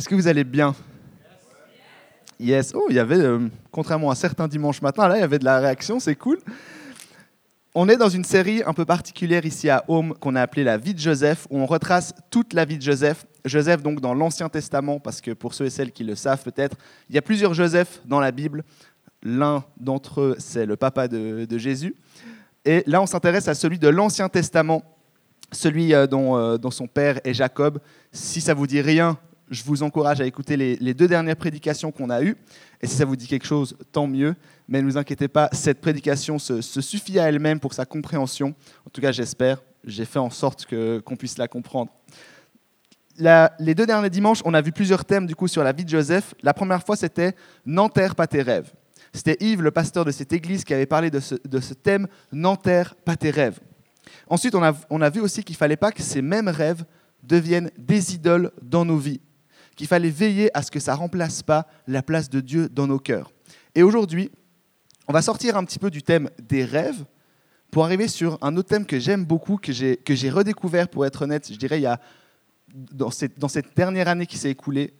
[0.00, 0.74] Est-ce que vous allez bien?
[2.38, 2.72] Yes.
[2.74, 5.44] Oh, il y avait, euh, contrairement à certains dimanches matins, là, il y avait de
[5.44, 6.38] la réaction, c'est cool.
[7.74, 10.78] On est dans une série un peu particulière ici à Home qu'on a appelée la
[10.78, 13.26] vie de Joseph, où on retrace toute la vie de Joseph.
[13.44, 16.78] Joseph, donc, dans l'Ancien Testament, parce que pour ceux et celles qui le savent peut-être,
[17.10, 18.64] il y a plusieurs Joseph dans la Bible.
[19.22, 21.94] L'un d'entre eux, c'est le papa de, de Jésus.
[22.64, 24.82] Et là, on s'intéresse à celui de l'Ancien Testament,
[25.52, 27.80] celui euh, dont, euh, dont son père est Jacob.
[28.12, 29.18] Si ça vous dit rien,
[29.50, 32.36] je vous encourage à écouter les, deux dernières prédications qu'on a eues.
[32.80, 34.36] Et si ça vous dit quelque chose, tant mieux.
[34.68, 38.54] Mais ne vous inquiétez pas, cette prédication se, suffit à elle-même pour sa compréhension.
[38.86, 39.60] En tout cas, j'espère.
[39.84, 41.90] J'ai fait en sorte qu'on puisse la comprendre.
[43.58, 45.90] Les deux derniers dimanches, on a vu plusieurs thèmes du coup sur la vie de
[45.90, 46.34] Joseph.
[46.42, 47.34] La première fois, c'était
[47.66, 48.72] N'enterre pas tes rêves.
[49.12, 52.06] C'était Yves, le pasteur de cette église, qui avait parlé de ce, de ce thème
[52.30, 53.58] N'enterre pas tes rêves.
[54.28, 56.84] Ensuite, on a, on a vu aussi qu'il ne fallait pas que ces mêmes rêves
[57.24, 59.20] deviennent des idoles dans nos vies
[59.80, 62.98] qu'il fallait veiller à ce que ça remplace pas la place de Dieu dans nos
[62.98, 63.32] cœurs.
[63.74, 64.30] Et aujourd'hui,
[65.08, 67.06] on va sortir un petit peu du thème des rêves
[67.70, 71.06] pour arriver sur un autre thème que j'aime beaucoup, que j'ai, que j'ai redécouvert, pour
[71.06, 71.98] être honnête, je dirais, il y a,
[72.74, 74.92] dans, cette, dans cette dernière année qui s'est écoulée,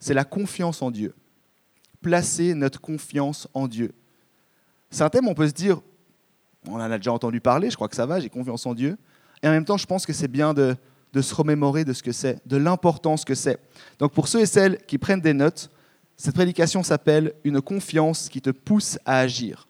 [0.00, 1.14] c'est la confiance en Dieu.
[2.02, 3.92] Placer notre confiance en Dieu.
[4.90, 5.80] C'est un thème, on peut se dire,
[6.66, 8.96] on en a déjà entendu parler, je crois que ça va, j'ai confiance en Dieu.
[9.44, 10.74] Et en même temps, je pense que c'est bien de,
[11.14, 13.58] de se remémorer de ce que c'est, de l'importance que c'est.
[14.00, 15.70] Donc pour ceux et celles qui prennent des notes,
[16.16, 19.68] cette prédication s'appelle Une confiance qui te pousse à agir.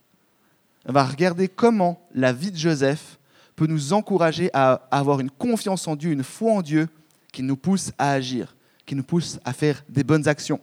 [0.86, 3.18] On va regarder comment la vie de Joseph
[3.56, 6.88] peut nous encourager à avoir une confiance en Dieu, une foi en Dieu
[7.30, 8.56] qui nous pousse à agir,
[8.86, 10.60] qui nous pousse à faire des bonnes actions.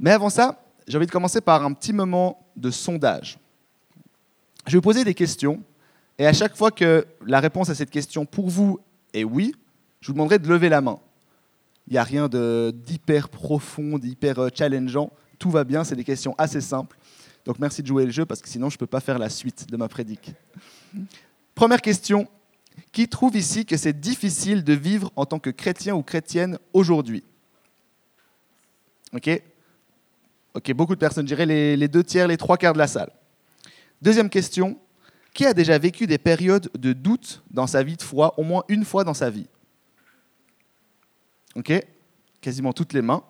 [0.00, 3.38] Mais avant ça, j'ai envie de commencer par un petit moment de sondage.
[4.66, 5.62] Je vais vous poser des questions
[6.18, 8.80] et à chaque fois que la réponse à cette question pour vous
[9.14, 9.54] est oui,
[10.00, 10.98] je vous demanderai de lever la main.
[11.86, 15.10] Il n'y a rien d'hyper profond, d'hyper euh, challengeant.
[15.38, 16.98] Tout va bien, c'est des questions assez simples.
[17.44, 19.30] Donc merci de jouer le jeu parce que sinon je ne peux pas faire la
[19.30, 20.32] suite de ma prédique.
[21.54, 22.28] Première question.
[22.92, 27.24] Qui trouve ici que c'est difficile de vivre en tant que chrétien ou chrétienne aujourd'hui?
[29.12, 29.42] Ok
[30.54, 32.86] Ok, beaucoup de personnes, je dirais les, les deux tiers, les trois quarts de la
[32.86, 33.10] salle.
[34.00, 34.78] Deuxième question.
[35.34, 38.64] Qui a déjà vécu des périodes de doute dans sa vie de foi, au moins
[38.68, 39.46] une fois dans sa vie?
[41.58, 41.72] Ok?
[42.40, 43.24] Quasiment toutes les mains.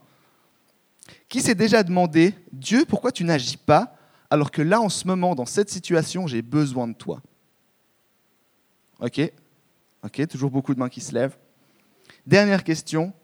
[1.28, 3.96] Qui s'est déjà demandé, Dieu, pourquoi tu n'agis pas
[4.30, 7.22] alors que là, en ce moment, dans cette situation, j'ai besoin de toi?
[9.00, 9.32] Ok?
[10.04, 11.38] Ok, toujours beaucoup de mains qui se lèvent.
[12.26, 13.14] Dernière question.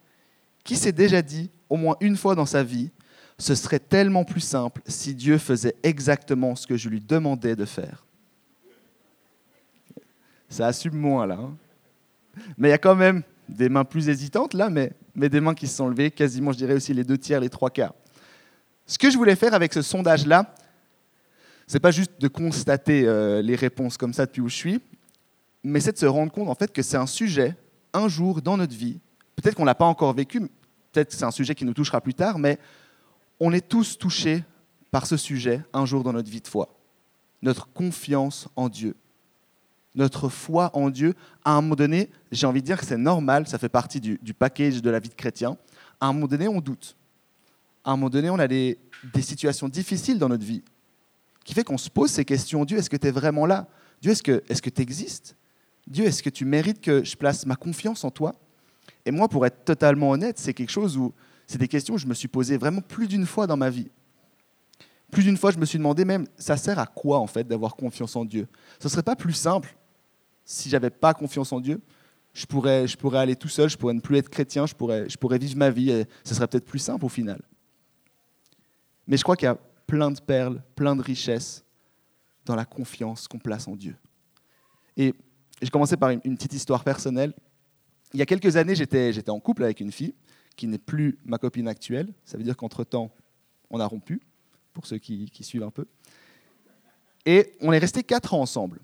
[0.64, 2.90] Qui s'est déjà dit, au moins une fois dans sa vie,
[3.38, 7.66] ce serait tellement plus simple si Dieu faisait exactement ce que je lui demandais de
[7.66, 8.06] faire?
[10.48, 11.34] Ça assume moins là.
[11.34, 11.54] hein.
[12.56, 15.54] Mais il y a quand même des mains plus hésitantes là, mais, mais des mains
[15.54, 17.94] qui se sont levées, quasiment je dirais aussi les deux tiers, les trois quarts.
[18.86, 20.54] Ce que je voulais faire avec ce sondage-là,
[21.66, 24.80] c'est pas juste de constater euh, les réponses comme ça depuis où je suis,
[25.62, 27.56] mais c'est de se rendre compte en fait que c'est un sujet,
[27.92, 28.98] un jour dans notre vie,
[29.36, 32.00] peut-être qu'on ne l'a pas encore vécu, peut-être que c'est un sujet qui nous touchera
[32.00, 32.58] plus tard, mais
[33.40, 34.44] on est tous touchés
[34.90, 36.68] par ce sujet un jour dans notre vie de foi.
[37.42, 38.94] Notre confiance en Dieu.
[39.94, 43.46] Notre foi en Dieu, à un moment donné, j'ai envie de dire que c'est normal,
[43.46, 45.56] ça fait partie du, package de la vie de chrétien.
[46.00, 46.96] À un moment donné, on doute.
[47.84, 48.78] À un moment donné, on a des,
[49.20, 50.62] situations difficiles dans notre vie
[51.44, 52.64] qui fait qu'on se pose ces questions.
[52.64, 53.68] Dieu, est-ce que tu es vraiment là?
[54.00, 54.22] Dieu, est-ce
[54.62, 55.36] que tu existes
[55.86, 58.34] Dieu, est-ce que tu mérites que je place ma confiance en toi?
[59.04, 61.12] Et moi, pour être totalement honnête, c'est quelque chose où
[61.46, 63.90] c'est des questions que je me suis posées vraiment plus d'une fois dans ma vie.
[65.10, 67.76] Plus d'une fois, je me suis demandé même, ça sert à quoi en fait d'avoir
[67.76, 68.48] confiance en Dieu?
[68.80, 69.76] Ce serait pas plus simple
[70.44, 71.80] si j'avais pas confiance en Dieu
[72.34, 75.08] je pourrais, je pourrais aller tout seul, je pourrais ne plus être chrétien, je pourrais,
[75.08, 77.40] je pourrais vivre ma vie, et ce serait peut-être plus simple au final.
[79.06, 81.64] Mais je crois qu'il y a plein de perles, plein de richesses
[82.44, 83.96] dans la confiance qu'on place en Dieu.
[84.96, 85.14] Et
[85.62, 87.32] j'ai commencé par une, petite histoire personnelle.
[88.12, 90.14] Il y a quelques années, j'étais j'étais en couple avec une fille
[90.56, 92.12] qui n'est plus ma copine actuelle.
[92.24, 93.10] Ça veut dire qu'entre-temps,
[93.70, 94.20] on a rompu,
[94.72, 95.86] pour ceux qui, qui suivent un peu.
[97.26, 98.80] Et on est restés quatre ans ensemble.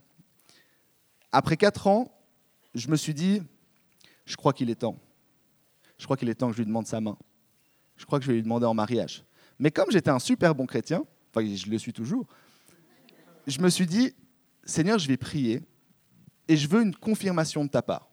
[1.32, 2.10] Après quatre ans,
[2.74, 3.42] je me suis dit,
[4.26, 4.98] je crois qu'il est temps.
[5.98, 7.16] Je crois qu'il est temps que je lui demande sa main.
[8.04, 9.24] crois que je vais lui demander en mariage.
[9.58, 12.26] Mais comme j'étais un super bon chrétien, enfin je le suis toujours,
[13.46, 14.14] je me suis dit,
[14.64, 15.62] Seigneur, je vais prier
[16.48, 18.08] et je veux une confirmation de ta part.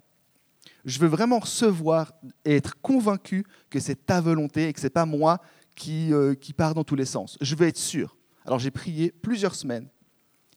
[0.86, 2.14] Je veux vraiment recevoir
[2.46, 5.42] et être convaincu que c'est ta volonté et que ce n'est pas moi
[5.76, 7.38] qui, euh, qui dans tous les sens.
[7.42, 8.18] Je veux être sûr.
[8.46, 9.88] Alors j'ai prié plusieurs semaines.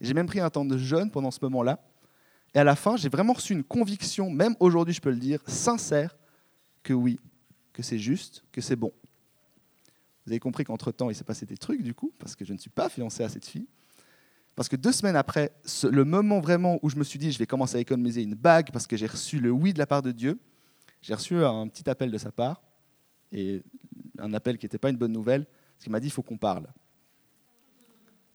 [0.01, 1.81] J'ai même pris un temps de jeûne pendant ce moment-là.
[2.55, 5.41] Et à la fin, j'ai vraiment reçu une conviction, même aujourd'hui je peux le dire,
[5.47, 6.17] sincère,
[6.83, 7.21] que oui,
[7.73, 8.93] que c'est juste, que c'est bon.
[10.27, 12.59] Vous avez compris qu'entre-temps, il s'est passé des trucs, du coup, parce que je ne
[12.59, 13.67] suis pas fiancé à cette fille.
[14.57, 15.53] Parce que deux semaines après,
[15.85, 18.71] le moment vraiment où je me suis dit, je vais commencer à économiser une bague,
[18.73, 20.39] parce que j'ai reçu le oui de la part de Dieu,
[21.01, 22.63] j'ai reçu un petit appel de sa part,
[23.33, 23.63] et
[24.19, 26.37] un appel qui n'était pas une bonne nouvelle, parce qu'il m'a dit, il faut qu'on
[26.37, 26.67] parle.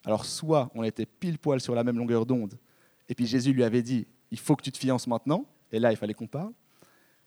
[0.06, 2.57] Alors soit on était pile poil sur la même longueur d'onde,
[3.10, 5.92] et puis Jésus lui avait dit, il faut que tu te fiances maintenant, et là
[5.92, 6.52] il fallait qu'on parle,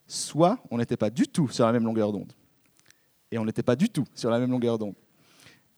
[0.07, 2.33] soit on n'était pas du tout sur la même longueur d'onde.
[3.31, 4.95] Et on n'était pas du tout sur la même longueur d'onde.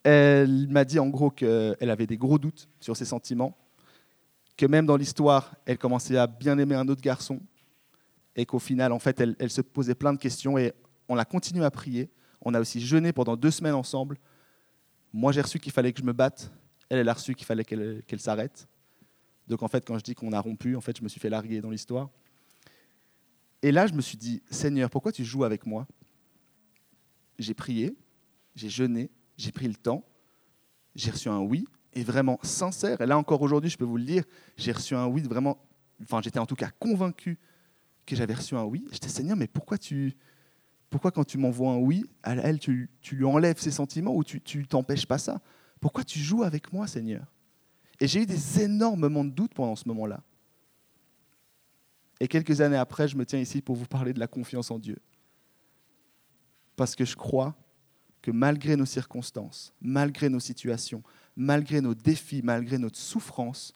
[0.02, 3.56] Elle m'a dit en gros qu'elle avait des gros doutes sur ses sentiments,
[4.56, 7.40] que même dans l'histoire, elle commençait à bien aimer un autre garçon,
[8.36, 10.72] et qu'au final, en fait, elle, se posait plein de questions, et
[11.08, 12.10] on a continué à prier.
[12.42, 14.16] On a aussi jeûné pendant deux semaines ensemble.
[15.12, 16.50] Moi, j'ai reçu qu'il fallait que je me batte.
[16.88, 18.66] Elle, elle a reçu qu'il fallait qu'elle s'arrête.
[19.50, 21.28] Donc, en fait, quand je dis qu'on a rompu, en fait, je me suis fait
[21.28, 22.08] larguer dans l'histoire.
[23.62, 25.86] Et là, je me suis dit, Seigneur, pourquoi tu joues avec moi?
[27.38, 27.94] J'ai prié,
[28.54, 30.04] j'ai jeûné, j'ai pris le temps,
[30.94, 33.00] j'ai reçu un oui, et vraiment sincère.
[33.00, 34.24] Et là encore aujourd'hui, je peux vous le dire,
[34.56, 35.58] j'ai reçu un oui vraiment,
[36.02, 37.38] enfin j'étais en tout cas convaincu
[38.06, 38.86] que j'avais reçu un oui.
[38.92, 40.16] J'étais Seigneur, mais pourquoi tu,
[40.88, 44.40] pourquoi quand tu m'envoies un oui, à elle, tu, lui enlèves ses sentiments ou tu,
[44.40, 45.40] tu t'empêches pas ça?
[45.80, 47.24] Pourquoi tu joues avec moi, Seigneur?
[48.00, 50.22] Et j'ai eu des énormément de doutes pendant ce moment-là.
[52.18, 54.78] Et quelques années après, je me tiens ici pour vous parler de la confiance en
[54.78, 54.98] Dieu.
[56.76, 57.54] Parce que je crois
[58.22, 61.02] que malgré nos circonstances, malgré nos situations,
[61.36, 63.74] malgré nos défis, malgré notre souffrance,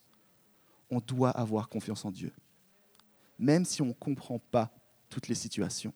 [0.90, 2.32] on doit avoir confiance en Dieu.
[3.38, 4.70] Même si on ne comprend pas
[5.08, 5.92] toutes les situations,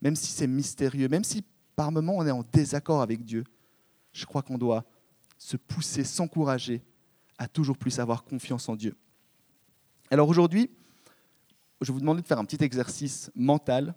[0.00, 1.44] même si c'est mystérieux, même si
[1.74, 3.44] par moments on est en désaccord avec Dieu,
[4.12, 4.84] je crois qu'on doit
[5.38, 6.82] se pousser, s'encourager
[7.38, 8.96] à toujours plus avoir confiance en Dieu.
[10.10, 10.70] Alors aujourd'hui,
[11.80, 13.94] je vais vous demander de faire un petit exercice mental.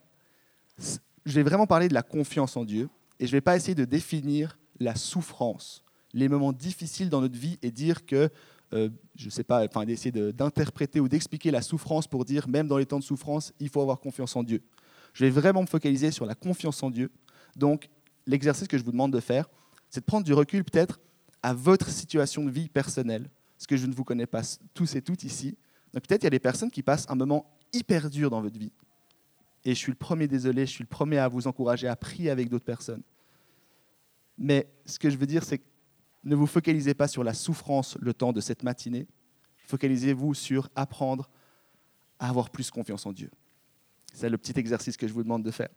[0.78, 2.90] Je vais vraiment parler de la confiance en Dieu
[3.20, 5.84] et je ne vais pas essayer de définir la souffrance,
[6.14, 8.30] les moments difficiles dans notre vie et dire que,
[8.74, 12.68] euh, je ne sais pas, enfin d'essayer d'interpréter ou d'expliquer la souffrance pour dire même
[12.68, 14.62] dans les temps de souffrance, il faut avoir confiance en Dieu.
[15.14, 17.12] Je vais vraiment me focaliser sur la confiance en Dieu.
[17.56, 17.90] Donc
[18.26, 19.50] l'exercice que je vous demande de faire,
[19.90, 21.00] c'est de prendre du recul peut-être
[21.46, 24.42] à votre situation de vie personnelle, parce que je ne vous connais pas
[24.74, 25.56] tous et toutes ici.
[25.94, 28.58] Donc peut-être il y a des personnes qui passent un moment hyper dur dans votre
[28.58, 28.72] vie.
[29.64, 32.32] Et je suis le premier désolé, je suis le premier à vous encourager à prier
[32.32, 33.04] avec d'autres personnes.
[34.40, 35.66] Mais ce que je veux dire, c'est que
[36.24, 39.06] ne vous focalisez pas sur la souffrance le temps de cette matinée.
[39.68, 41.30] Focalisez-vous sur apprendre
[42.18, 43.30] à avoir plus confiance en Dieu.
[44.16, 45.70] C'est le petit exercice que je vous demande de faire.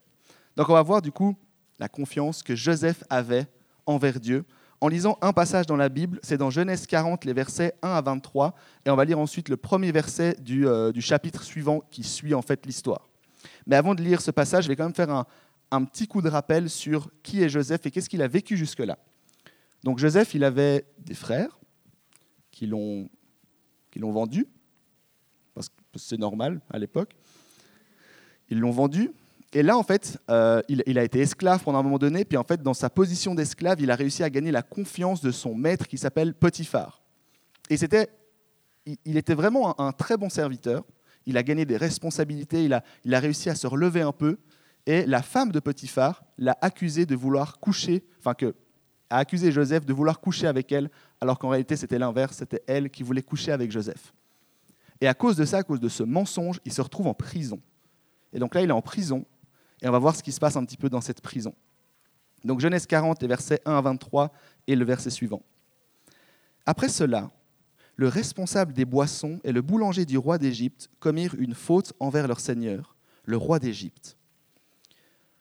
[0.57, 1.37] Donc on va voir du coup
[1.79, 3.47] la confiance que Joseph avait
[3.85, 4.47] envers Dieu
[4.81, 8.01] en lisant un passage dans la Bible, c'est dans Genèse 40, les versets 1 à
[8.01, 8.55] 23,
[8.87, 12.43] et on va lire ensuite le premier verset euh, du, chapitre suivant qui suit en
[12.43, 13.09] fait l'histoire.
[13.67, 15.11] Mais avant de lire ce passage, je vais quand même faire
[15.71, 18.99] un, petit coup de rappel sur qui est Joseph et qu'est-ce qu'il a vécu jusque-là.
[19.85, 21.59] Donc Joseph, il avait des frères
[22.51, 23.09] qui l'ont
[23.97, 24.47] vendu,
[25.55, 27.15] parce que c'est normal à l'époque.
[28.49, 29.11] Ils l'ont vendu,
[29.55, 32.45] et là, en fait, euh, il, a été esclave pendant un moment donné, puis en
[32.45, 35.87] fait, dans sa position d'esclave, il a réussi à gagner la confiance de son maître
[35.87, 37.03] qui s'appelle Potiphar.
[37.71, 38.11] Et c'était,
[39.07, 40.85] il, était vraiment un, très bon serviteur.
[41.25, 44.39] Il a gagné des responsabilités, il a, il a réussi à se relever un peu.
[44.85, 48.55] Et la femme de Potiphar l'a accusé de vouloir coucher, enfin que
[49.11, 50.91] a accusé Joseph de vouloir coucher avec elle,
[51.23, 54.13] alors qu'en réalité c'était l'inverse, c'était elle qui voulait coucher avec Joseph.
[55.01, 57.61] Et à cause de ça, à cause de ce mensonge, il se retrouve en prison.
[58.33, 59.25] Et donc là, il est en prison,
[59.83, 61.55] et on va voir ce qui se passe un petit peu dans cette prison.
[62.45, 64.33] Donc Genèse 40, les versets 1 à 23
[64.67, 65.43] et le verset suivant.
[66.67, 67.31] Après cela,
[67.97, 72.41] le responsable des boissons et le boulanger du roi d'Égypte commirent une faute envers leur
[72.41, 74.17] seigneur, le roi d'Égypte.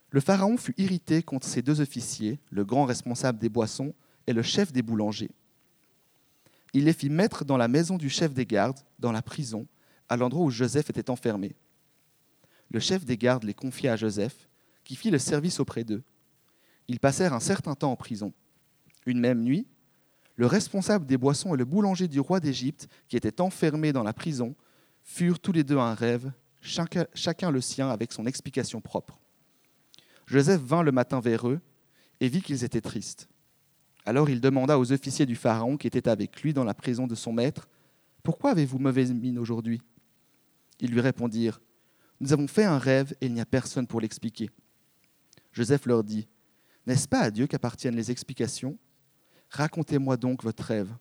[0.10, 3.94] Le Pharaon fut irrité contre ses deux officiers, le grand responsable des boissons
[4.26, 5.32] et le chef des boulangers.
[6.74, 9.68] Il les fit mettre dans la maison du chef des gardes, dans la prison,
[10.10, 11.56] à l'endroit où Joseph était enfermé
[12.70, 14.48] le chef des gardes les confia à Joseph,
[14.84, 16.04] qui fit le service auprès d'eux.
[16.88, 18.34] Ils passèrent un certain temps en prison.
[19.06, 19.68] Une même nuit,
[20.36, 24.14] le responsable des boissons et le boulanger du roi d'Égypte, qui étaient enfermés dans la
[24.14, 24.56] prison,
[25.04, 26.32] furent tous les deux un rêve,
[26.62, 29.20] chacun, le sien avec son explication propre.
[30.26, 31.60] Joseph vint le matin vers eux,
[32.20, 33.30] et vit qu'ils étaient tristes.
[34.06, 37.16] Alors il demanda aux officiers du Pharaon qui étaient avec lui dans la prison de
[37.16, 37.68] son maître,
[38.24, 39.82] Pourquoi avez-vous mauvaise mine aujourd'hui?
[40.80, 41.62] Ils lui répondirent,
[42.20, 44.50] Nous avons fait un rêve et il n'y a personne pour l'expliquer.
[45.52, 46.28] Joseph leur dit,
[46.86, 48.78] N'est-ce pas à Dieu qu'appartiennent les explications?
[49.50, 50.94] Racontez-moi donc votre rêve.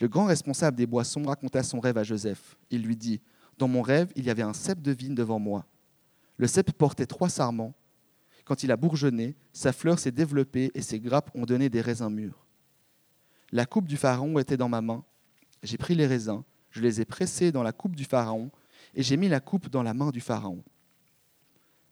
[0.00, 2.56] Le grand responsable des boissons raconta son rêve à Joseph.
[2.70, 3.20] Il lui dit,
[3.58, 5.66] Dans mon rêve, il y avait un cep de vigne devant moi.
[6.36, 7.74] Le cep portait trois sarments.
[8.44, 12.08] Quand il a bourgeonné, sa fleur s'est développée et ses grappes ont donné des raisins
[12.08, 12.46] mûrs.
[13.50, 15.04] La coupe du pharaon était dans ma main.
[15.62, 18.50] J'ai pris les raisins, je les ai pressés dans la coupe du pharaon,
[18.94, 20.62] et j'ai mis la coupe dans la main du pharaon.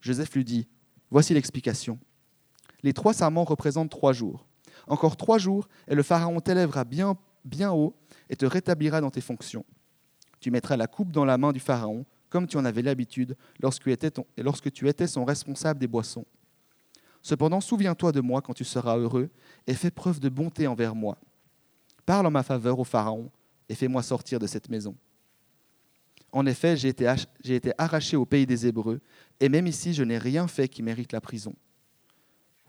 [0.01, 0.69] Joseph lui dit,
[1.11, 1.99] Voici l'explication.
[2.83, 4.47] Les trois sarments représentent trois jours.
[4.87, 7.17] Encore trois jours, et le pharaon t'élèvera bien,
[7.73, 7.95] haut
[8.29, 9.65] et te rétablira dans tes fonctions.
[10.41, 14.73] Tu mettras la coupe dans la main du pharaon, comme tu en avais l'habitude lorsque
[14.73, 16.27] tu étais son responsable des boissons.
[17.23, 19.31] Cependant, souviens-toi de moi quand tu seras heureux,
[19.67, 21.19] et fais preuve de bonté envers moi.
[22.05, 23.31] Parle en ma faveur au Pharaon,
[23.69, 24.95] et fais-moi sortir de cette maison.
[26.33, 29.01] En effet, j'ai été, arraché au pays des Hébreux,
[29.41, 31.55] et même ici, je n'ai rien fait qui mérite la prison.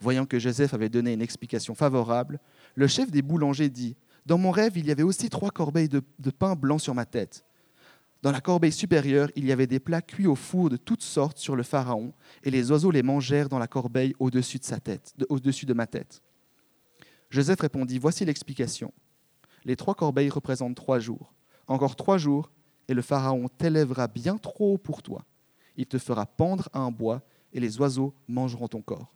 [0.00, 2.40] Voyant que Joseph avait donné une explication favorable,
[2.74, 3.96] le chef des boulangers dit,
[4.26, 7.44] Dans mon rêve, il y avait aussi trois corbeilles de, pain blanc sur ma tête.
[8.22, 11.38] Dans la corbeille supérieure, il y avait des plats cuits au four de toutes sortes
[11.38, 12.12] sur le pharaon,
[12.42, 15.86] et les oiseaux les mangèrent dans la corbeille au-dessus de sa tête, au-dessus de ma
[15.86, 16.22] tête.
[17.30, 18.92] Joseph répondit Voici l'explication.
[19.64, 21.34] Les trois corbeilles représentent trois jours.
[21.66, 22.50] Encore trois jours,
[22.88, 25.24] et le pharaon t'élèvera bien trop haut pour toi.
[25.76, 29.14] Il te fera pendre à un bois, et les oiseaux mangeront ton corps.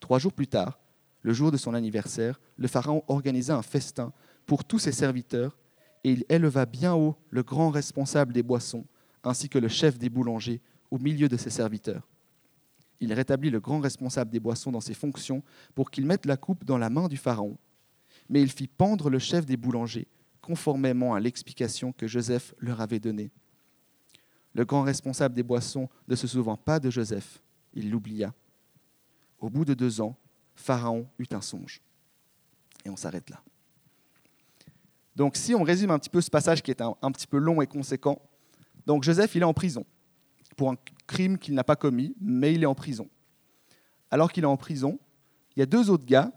[0.00, 0.78] Trois jours plus tard,
[1.22, 4.12] le jour de son anniversaire, le Pharaon organisa un festin
[4.46, 5.56] pour tous ses serviteurs,
[6.04, 8.84] et il éleva bien haut le grand responsable des boissons,
[9.22, 10.60] ainsi que le chef des boulangers,
[10.90, 12.08] au milieu de ses serviteurs.
[13.00, 15.42] Il rétablit le grand responsable des boissons dans ses fonctions
[15.74, 17.56] pour qu'il mette la coupe dans la main du Pharaon.
[18.28, 20.06] Mais il fit pendre le chef des boulangers,
[20.42, 23.30] conformément à l'explication que Joseph leur avait donnée.
[24.54, 28.34] Le grand responsable des boissons ne se souvint pas de Joseph, il l'oublia.
[29.38, 30.16] Au bout de deux ans,
[30.54, 31.80] Pharaon eut un songe.
[32.84, 33.42] Et on s'arrête là.
[35.16, 37.62] Donc si on résume un petit peu ce passage qui est un, petit peu long
[37.62, 38.20] et conséquent,
[38.86, 39.86] donc Joseph, il est en prison
[40.56, 43.08] pour un crime qu'il n'a pas commis, mais il est en prison.
[44.10, 44.98] Alors qu'il est en prison,
[45.56, 46.32] il y a deux autres gars,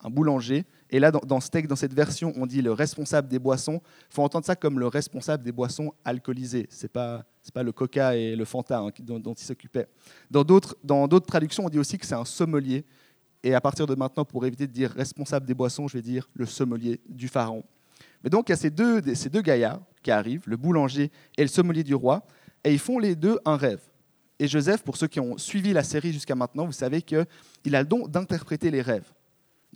[0.00, 3.80] un boulanger, et là, dans, dans, dans cette version, on dit le responsable des boissons.
[4.10, 6.68] Il faut entendre ça comme le responsable des boissons alcoolisées.
[6.70, 9.88] Ce n'est pas, pas le coca et le fanta hein, dont, il s'occupait.
[10.30, 12.84] Dans d'autres traductions, on dit aussi que c'est un sommelier.
[13.42, 16.28] Et à partir de maintenant, pour éviter de dire responsable des boissons, je vais dire
[16.34, 17.64] le sommelier du pharaon.
[18.22, 21.42] Mais donc, il y a ces deux, ces deux gaillards qui arrivent, le boulanger et
[21.42, 22.26] le sommelier du roi,
[22.64, 23.80] et ils font les deux un rêve.
[24.38, 27.82] Et Joseph, pour ceux qui ont suivi la série jusqu'à maintenant, vous savez qu'il a
[27.82, 29.12] le don d'interpréter les rêves.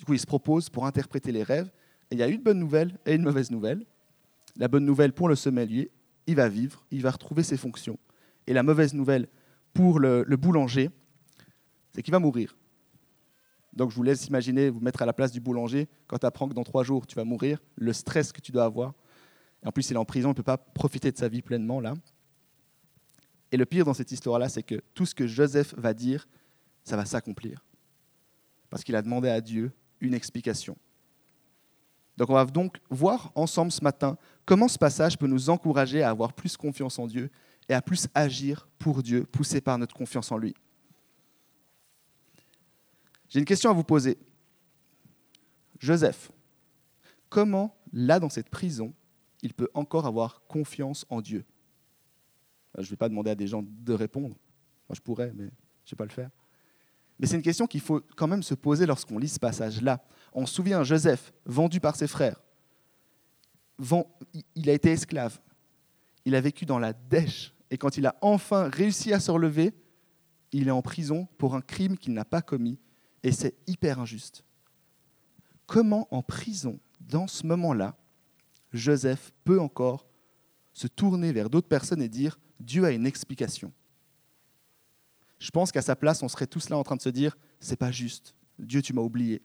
[0.01, 1.71] Du coup, il se propose pour interpréter les rêves.
[2.11, 3.85] Et il y a une bonne nouvelle et une mauvaise nouvelle.
[4.57, 5.91] La bonne nouvelle pour le sommelier,
[6.27, 7.99] il va vivre, il va retrouver ses fonctions.
[8.47, 9.29] Et la mauvaise nouvelle
[9.75, 10.89] pour le, boulanger,
[11.93, 12.57] c'est qu'il va mourir.
[13.75, 16.49] Donc je vous laisse imaginer, vous mettre à la place du boulanger, quand tu apprends
[16.49, 18.95] que dans trois jours tu vas mourir, le stress que tu dois avoir.
[19.67, 21.79] En plus, il est en prison, il ne peut pas profiter de sa vie pleinement
[21.79, 21.93] là.
[23.53, 26.27] Et le pire dans cette histoire-là, c'est que tout ce que Joseph va dire,
[26.85, 27.63] ça va s'accomplir.
[28.71, 30.77] Parce qu'il a demandé à Dieu une explication.
[32.17, 36.11] Donc on va donc voir ensemble ce matin comment ce passage peut nous encourager à
[36.11, 37.31] avoir plus confiance en Dieu
[37.69, 40.55] et à plus agir pour Dieu, poussé par notre confiance en lui.
[43.29, 44.19] J'ai une question à vous poser.
[45.79, 46.31] Joseph,
[47.29, 48.93] comment, là dans cette prison,
[49.41, 51.45] il peut encore avoir confiance en Dieu?
[52.77, 54.37] Je ne vais pas demander à des gens de répondre.
[54.89, 56.31] Moi, je pourrais, mais je ne vais pas le faire.
[57.21, 60.03] Mais c'est une question qu'il faut quand même se poser lorsqu'on lit ce passage-là.
[60.33, 62.41] On se souvient, Joseph, vendu par ses frères,
[64.55, 65.39] il a été esclave,
[66.25, 69.75] il a vécu dans la dèche, et quand il a enfin réussi à se relever,
[70.53, 72.79] il est en prison pour un crime qu'il n'a pas commis,
[73.23, 74.43] et c'est hyper injuste.
[75.67, 77.97] Comment en prison, dans ce moment-là,
[78.73, 80.07] Joseph peut encore
[80.73, 83.73] se tourner vers d'autres personnes et dire Dieu a une explication
[85.41, 87.77] je pense qu'à sa place, on serait tous là en train de se dire c'est
[87.77, 88.35] pas juste.
[88.59, 89.43] Dieu, tu m'as oublié.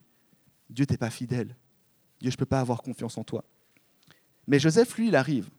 [0.69, 1.55] Dieu, t'es pas fidèle.
[2.19, 3.45] Dieu, je ne peux pas avoir confiance en toi.
[4.45, 5.49] Mais Joseph, lui, il arrive.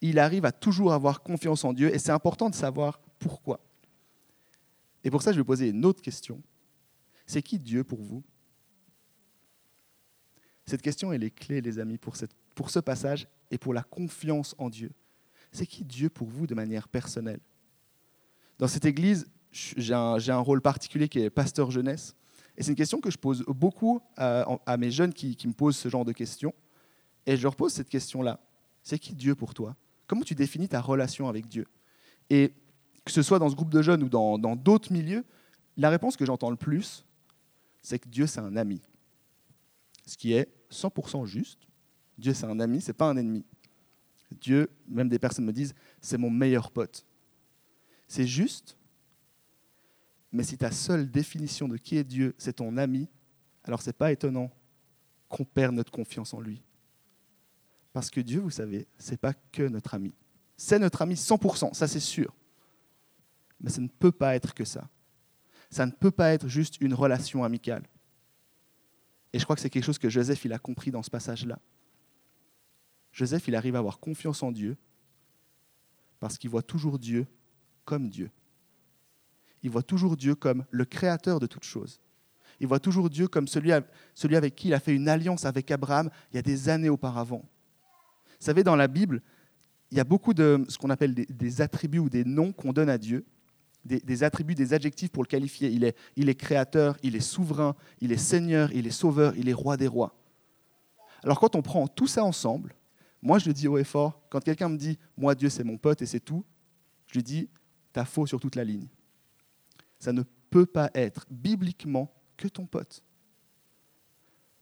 [0.00, 3.60] Il arrive à toujours avoir confiance en Dieu et c'est important de savoir pourquoi.
[5.04, 6.42] Et pour ça, je vais poser une autre question.
[7.24, 8.24] C'est qui Dieu pour vous?
[10.66, 13.84] Cette question, elle est clé, les amis, pour, cette, pour ce passage et pour la
[13.84, 14.90] confiance en Dieu.
[15.52, 17.40] C'est qui Dieu pour vous de manière personnelle?
[18.58, 19.28] Dans cette église,
[19.76, 22.14] j'ai un, rôle particulier qui est pasteur jeunesse.
[22.56, 25.52] Et c'est une question que je pose beaucoup à, à mes jeunes qui, qui, me
[25.52, 26.54] posent ce genre de questions.
[27.26, 28.40] Et je leur pose cette question-là.
[28.82, 29.76] C'est qui Dieu pour toi?
[30.06, 31.66] Comment tu définis ta relation avec Dieu?
[32.30, 32.52] Et
[33.04, 35.24] que ce soit dans ce groupe de jeunes ou dans d'autres milieux,
[35.76, 37.04] la réponse que j'entends le plus,
[37.82, 38.80] c'est que Dieu, c'est un ami.
[40.06, 41.60] Ce qui est 100% juste.
[42.18, 43.44] Dieu, c'est un ami, c'est pas un ennemi.
[44.40, 47.04] Dieu, même des personnes me disent, c'est mon meilleur pote.
[48.08, 48.76] C'est juste,
[50.32, 53.08] mais si ta seule définition de qui est Dieu, c'est ton ami,
[53.64, 54.50] alors c'est pas étonnant
[55.28, 56.62] qu'on perde notre confiance en lui.
[57.92, 60.14] Parce que Dieu, vous savez, c'est pas que notre ami.
[60.56, 62.34] C'est notre ami 100%, ça c'est sûr.
[63.60, 64.88] Mais ça ne peut pas être que ça.
[65.70, 67.84] Ça ne peut pas être juste une relation amicale.
[69.32, 71.58] Et je crois que c'est quelque chose que Joseph il a compris dans ce passage-là.
[73.12, 74.76] Joseph, il arrive à avoir confiance en Dieu
[76.20, 77.26] parce qu'il voit toujours Dieu
[77.84, 78.30] comme Dieu.
[79.66, 82.00] Il voit toujours Dieu comme le créateur de toutes choses.
[82.60, 83.72] Il voit toujours Dieu comme celui,
[84.14, 86.88] celui avec qui il a fait une alliance avec Abraham il y a des années
[86.88, 87.42] auparavant.
[87.42, 89.22] Vous savez, dans la Bible,
[89.90, 92.88] il y a beaucoup de ce qu'on appelle des, attributs ou des noms qu'on donne
[92.88, 93.26] à Dieu,
[93.84, 95.68] des, attributs, des adjectifs pour le qualifier.
[95.68, 99.48] Il est, il est créateur, il est souverain, il est seigneur, il est sauveur, il
[99.48, 100.16] est roi des rois.
[101.24, 102.72] Alors quand on prend tout ça ensemble,
[103.20, 105.76] moi je le dis haut et fort, quand quelqu'un me dit, moi Dieu c'est mon
[105.76, 106.44] pote et c'est tout,
[107.08, 107.48] je lui dis,
[107.92, 108.86] t'as faux sur toute la ligne.
[109.98, 113.02] Ça ne peut pas être bibliquement que ton pote.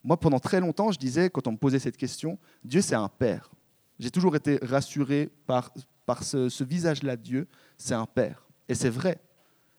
[0.03, 3.09] Moi, pendant très longtemps, je disais, quand on me posait cette question, Dieu, c'est un
[3.09, 3.50] père.
[3.99, 5.73] J'ai toujours été rassuré par,
[6.05, 7.49] par ce, visage-là de Dieu,
[7.79, 8.47] c'est un père.
[8.69, 9.19] Et c'est vrai.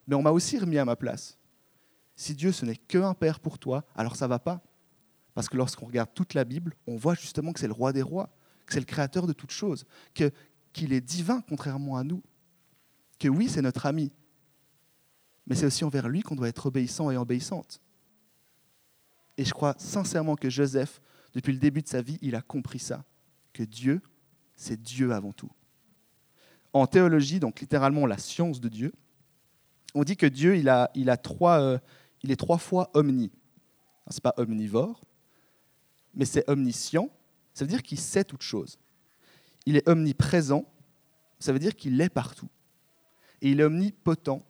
[0.08, 1.38] Mais on m'a aussi remis à ma place.
[2.16, 4.62] Si Dieu, ce n'est qu'un père pour toi, alors ça va pas.
[5.34, 8.02] Parce que lorsqu'on regarde toute la Bible, on voit justement que c'est le roi des
[8.02, 8.30] rois,
[8.66, 10.32] que c'est le créateur de toutes choses, que,
[10.72, 12.24] qu'il est divin contrairement à nous,
[13.20, 14.12] que oui, c'est notre ami,
[15.48, 17.82] mais c'est aussi envers lui qu'on doit être obéissant et obéissante.
[19.38, 21.01] Et je crois sincèrement que Joseph,
[21.34, 23.03] depuis le début de sa vie, il a compris ça,
[23.53, 24.01] que Dieu,
[24.55, 25.51] c'est Dieu avant tout.
[26.74, 28.94] En théologie, donc littéralement la science de Dieu,
[29.94, 31.77] on dit que Dieu, il, a, il, a trois, euh,
[32.22, 33.31] il est trois fois omni.
[34.10, 35.01] Ce n'est pas omnivore,
[36.14, 37.10] mais c'est omniscient,
[37.53, 38.77] ça veut dire qu'il sait toutes choses.
[39.66, 40.66] Il est omniprésent,
[41.40, 42.50] ça veut dire qu'il est partout.
[43.42, 44.46] Et il est omnipotent,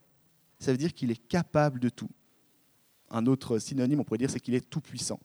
[0.59, 2.09] ça veut dire qu'il est capable de tout.
[3.09, 5.19] Un autre synonyme, on pourrait dire, c'est qu'il est tout-puissant.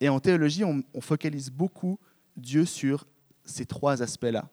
[0.00, 1.98] Et en théologie, on, focalise beaucoup
[2.36, 3.06] Dieu sur
[3.44, 4.48] ces trois aspects-là.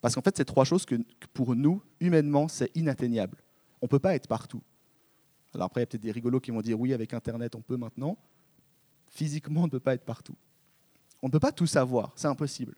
[0.00, 0.96] Parce qu'en fait, c'est trois choses que,
[1.32, 3.38] pour nous, humainement, c'est inatteignable.
[3.80, 4.62] On ne peut pas être partout.
[5.54, 7.62] Alors après, il y a peut-être des rigolos qui vont dire oui, avec Internet, on
[7.62, 8.18] peut maintenant.
[9.06, 10.36] Physiquement, on ne peut pas être partout.
[11.22, 12.74] On ne peut pas tout savoir, c'est impossible.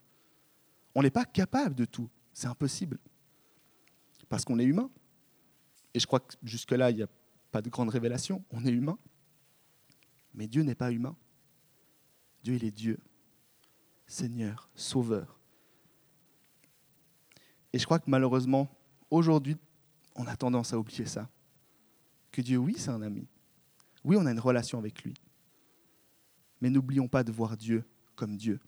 [0.95, 2.99] On n'est pas capable de tout, c'est impossible.
[4.29, 4.91] Parce qu'on est humain.
[5.95, 7.09] Et je crois que jusque-là, il n'y a
[7.51, 8.45] pas de grande révélation.
[8.51, 8.99] On est humain.
[10.35, 11.17] Mais Dieu n'est pas humain.
[12.43, 12.99] Dieu, il est Dieu.
[14.07, 15.39] Seigneur, Sauveur.
[17.73, 18.69] Et je crois que malheureusement,
[19.11, 19.57] aujourd'hui,
[20.15, 21.29] on a tendance à oublier ça.
[22.31, 23.27] Que Dieu, oui, c'est un ami.
[24.03, 25.15] Oui, on a une relation avec lui.
[26.61, 28.61] Mais n'oublions pas de voir Dieu comme Dieu,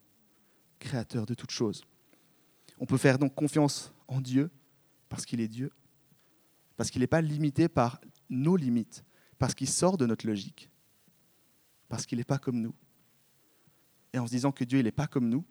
[0.79, 1.85] créateur de toutes choses.
[2.79, 4.51] On peut faire donc confiance en Dieu
[5.09, 5.71] parce qu'il est Dieu,
[6.77, 9.05] parce qu'il n'est pas limité par nos limites,
[9.39, 10.71] parce qu'il sort de notre logique,
[11.89, 12.75] parce qu'il n'est pas comme nous.
[14.12, 15.45] Et en se disant que Dieu n'est pas comme nous,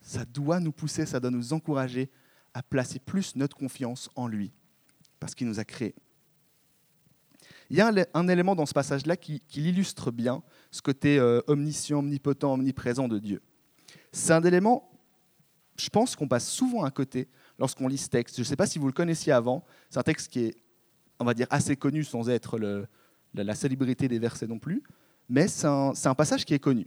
[0.00, 2.10] ça doit nous pousser, ça doit nous encourager
[2.52, 4.52] à placer plus notre confiance en lui,
[5.18, 5.94] parce qu'il nous a créés.
[7.70, 11.98] Il y a un, élément dans ce passage-là qui, illustre bien ce côté euh, omniscient,
[11.98, 13.42] omnipotent, omniprésent de Dieu.
[14.12, 14.90] C'est un élément,
[15.78, 18.36] je pense qu'on passe souvent à côté lorsqu'on lit ce texte.
[18.36, 19.64] Je ne sais pas si vous le connaissiez avant.
[19.90, 20.56] C'est un texte qui est,
[21.18, 22.58] on va dire, assez connu sans être
[23.34, 24.82] la, célébrité des versets non plus.
[25.28, 26.86] Mais c'est un, passage qui est connu.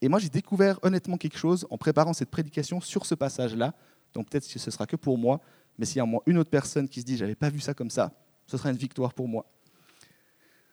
[0.00, 3.74] Et moi, j'ai découvert honnêtement quelque chose en préparant cette prédication sur ce passage-là.
[4.14, 5.40] Donc peut-être que ce sera que pour moi,
[5.78, 7.90] mais s'il y a une autre personne qui se dit, j'avais pas vu ça comme
[7.90, 8.12] ça,
[8.46, 9.46] ce sera une victoire pour moi.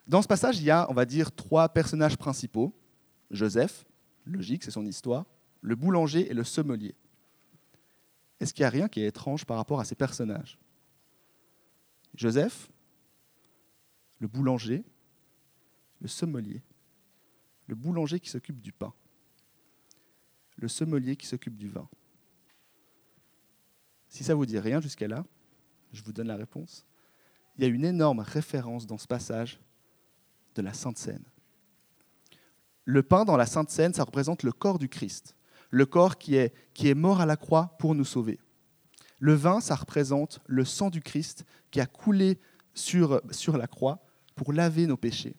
[0.07, 2.73] Dans ce passage, il y a, on va dire, trois personnages principaux.
[3.29, 3.85] Joseph,
[4.25, 5.25] logique, c'est son histoire,
[5.61, 6.95] le boulanger et le sommelier.
[8.39, 10.57] Est-ce qu'il n'y a rien qui est étrange par rapport à ces personnages?
[12.15, 12.69] Joseph,
[14.19, 14.83] le boulanger,
[15.99, 16.63] le sommelier.
[17.67, 18.93] Le boulanger qui s'occupe du pain.
[20.57, 21.87] Le sommelier qui s'occupe du vin.
[24.07, 25.25] Si ça vous dit rien jusqu'à là,
[25.91, 26.85] je vous donne la réponse
[27.59, 29.59] il y a une énorme référence dans ce passage
[30.55, 31.25] de la Sainte Seine.
[32.85, 35.35] Le pain dans la Sainte Seine, ça représente le corps du Christ,
[35.69, 38.39] le corps qui est, qui est mort à la croix pour nous sauver.
[39.19, 42.39] Le vin, ça représente le sang du Christ qui a coulé
[42.73, 43.99] sur, sur la croix
[44.35, 45.35] pour laver nos péchés.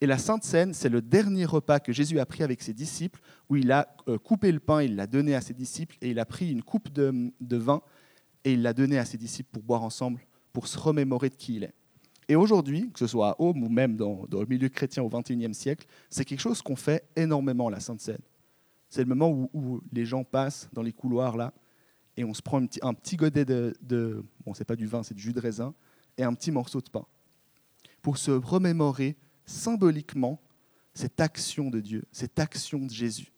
[0.00, 3.20] Et la Sainte Seine, c'est le dernier repas que Jésus a pris avec ses disciples,
[3.48, 6.20] où il a euh, coupé le pain, il l'a donné à ses disciples, et il
[6.20, 7.82] a pris une coupe de, vin,
[8.44, 10.20] et il l'a donné à ses disciples pour boire ensemble,
[10.52, 11.74] pour se remémorer de qui il est.
[12.28, 15.08] Et aujourd'hui, que ce soit à Home ou même dans, dans le milieu chrétien au
[15.08, 18.22] XXIe siècle, c'est quelque chose qu'on fait énormément, la Sainte Seine.
[18.88, 21.52] C'est le moment où, les gens passent dans les couloirs là,
[22.16, 25.14] et on se prend un petit, godet de, de bon, c'est pas du vin, c'est
[25.14, 25.74] du jus de raisin,
[26.16, 27.06] et un petit morceau de pain,
[28.02, 30.40] pour se remémorer symboliquement
[30.94, 33.32] cette action de Dieu, cette action de Jésus.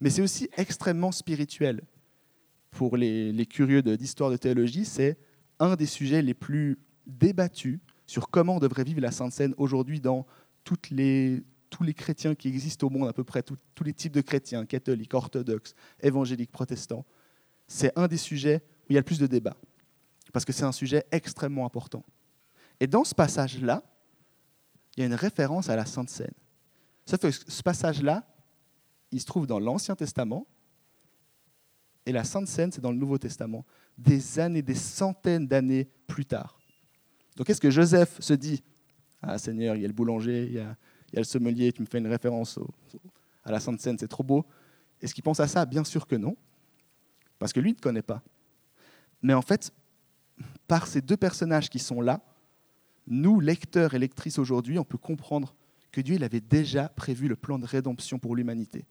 [0.00, 1.82] Mais c'est aussi extrêmement spirituel.
[2.70, 5.18] Pour les, les curieux d'histoire de, de théologie, c'est
[5.58, 10.00] un des sujets les plus débattus sur comment on devrait vivre la Sainte Seine aujourd'hui
[10.00, 10.26] dans
[10.64, 14.12] toutes les, tous les chrétiens qui existent au monde, à peu près tous les types
[14.12, 17.04] de chrétiens, catholiques, orthodoxes, évangéliques, protestants.
[17.66, 19.56] C'est un des sujets où il y a le plus de débats,
[20.32, 22.04] parce que c'est un sujet extrêmement important.
[22.80, 23.82] Et dans ce passage-là,
[24.96, 26.34] il y a une référence à la Sainte Seine.
[27.06, 28.26] Sauf que ce passage-là,
[29.10, 30.46] il se trouve dans l'Ancien Testament,
[32.06, 33.66] et la Sainte Seine, c'est dans le Nouveau Testament,
[33.98, 36.58] des années, des centaines d'années plus tard.
[37.36, 38.62] Donc est-ce que Joseph se dit,
[39.20, 40.76] ah Seigneur, il y a le boulanger, il y a,
[41.12, 42.58] il y a le sommelier, tu me fais une référence
[43.44, 44.44] à la Sainte Seine, c'est trop beau.
[45.00, 45.64] Est-ce qu'il pense à ça?
[45.64, 46.36] Bien sûr que non,
[47.38, 48.22] parce que lui ne connaît pas.
[49.22, 49.72] Mais en fait,
[50.66, 52.20] par ces deux personnages qui sont là,
[53.06, 55.54] nous, lecteurs et lectrices aujourd'hui, on peut comprendre
[55.90, 58.84] que Dieu il avait déjà prévu le plan de rédemption pour l'humanité.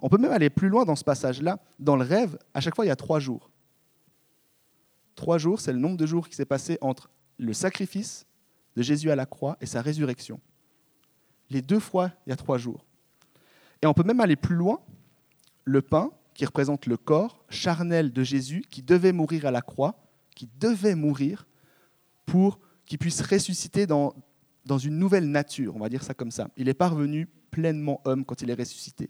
[0.00, 1.58] On peut même aller plus loin dans ce passage-là.
[1.78, 3.50] Dans le rêve, à chaque fois, il y a trois jours.
[5.14, 8.26] Trois jours, c'est le nombre de jours qui s'est passé entre le sacrifice
[8.74, 10.40] de Jésus à la croix et sa résurrection.
[11.50, 12.84] Les deux fois, il y a trois jours.
[13.82, 14.80] Et on peut même aller plus loin.
[15.64, 19.98] Le pain, qui représente le corps charnel de Jésus, qui devait mourir à la croix,
[20.34, 21.46] qui devait mourir
[22.26, 24.14] pour qu'il puisse ressusciter dans,
[24.66, 26.50] dans une nouvelle nature, on va dire ça comme ça.
[26.56, 29.08] Il est parvenu pleinement homme quand il est ressuscité.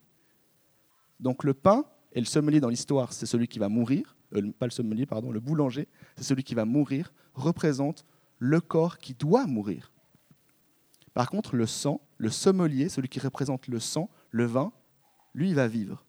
[1.18, 4.66] Donc le pain et le sommelier dans l'histoire, c'est celui qui va mourir, euh, pas
[4.66, 8.04] le sommelier, pardon, le boulanger, c'est celui qui va mourir, représente
[8.38, 9.90] le corps qui doit mourir.
[11.12, 14.72] Par contre, le sang, le sommelier, celui qui représente le sang, le vin,
[15.34, 16.04] lui, il va vivre.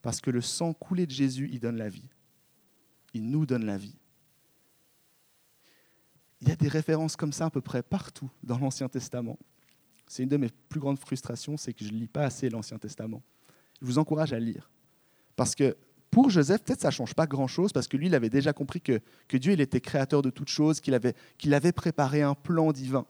[0.00, 2.08] Parce que le sang coulé de Jésus, il donne la vie.
[3.14, 3.96] Il nous donne la vie.
[6.40, 9.38] Il y a des références comme ça à peu près partout dans l'Ancien Testament.
[10.08, 12.78] C'est une de mes plus grandes frustrations, c'est que je ne lis pas assez l'Ancien
[12.78, 13.22] Testament.
[13.80, 14.70] Je vous encourage à lire.
[15.36, 15.76] Parce que
[16.10, 18.80] pour Joseph, peut-être ça ne change pas grand-chose, parce que lui, il avait déjà compris
[18.80, 19.00] que,
[19.32, 23.06] Dieu, il était créateur de toutes choses, qu'il avait préparé un plan divin.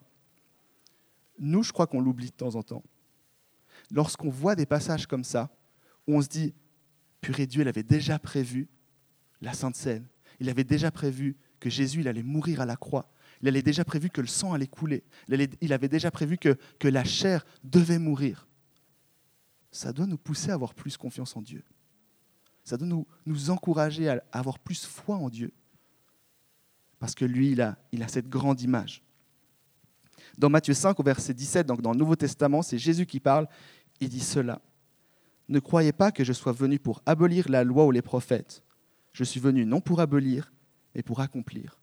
[1.38, 2.82] Nous, je crois qu'on l'oublie de temps en temps.
[3.90, 5.50] Lorsqu'on voit des passages comme ça,
[6.06, 6.54] où on se dit,
[7.20, 8.68] purée, Dieu, il avait déjà prévu
[9.40, 10.06] la Sainte Seine.
[10.40, 13.10] Il avait déjà prévu que Jésus, il allait mourir à la croix.
[13.40, 15.04] Il avait déjà prévu que le sang allait couler.
[15.60, 18.48] Il avait déjà prévu que, que la chair devait mourir.
[19.70, 21.64] Ça doit nous pousser à avoir plus confiance en Dieu.
[22.64, 25.52] Ça doit nous, nous encourager à avoir plus foi en Dieu.
[26.98, 29.02] Parce que lui, il a, il a cette grande image.
[30.38, 33.46] Dans Matthieu 5, au verset 17, donc dans le Nouveau Testament, c'est Jésus qui parle.
[34.00, 34.60] Il dit cela.
[35.48, 38.62] Ne croyez pas que je sois venu pour abolir la loi ou les prophètes.
[39.12, 40.52] Je suis venu non pour abolir,
[40.94, 41.80] mais pour accomplir.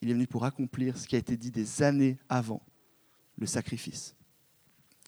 [0.00, 2.62] Il est venu pour accomplir ce qui a été dit des années avant,
[3.38, 4.14] le sacrifice,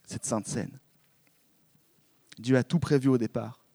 [0.05, 0.79] cette sainte scène.
[2.39, 3.65] Dieu a tout prévu au départ,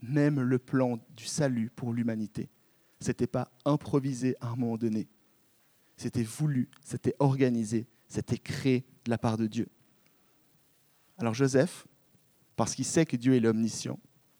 [0.00, 2.48] même le plan du salut pour l'humanité.
[3.00, 5.08] Ce n'était pas improvisé à un moment donné.
[5.98, 9.68] C'était voulu, c'était organisé, c'était créé de la part de Dieu.
[11.18, 11.86] Alors Joseph,
[12.54, 13.98] parce qu'il sait que Dieu est l'omniscient,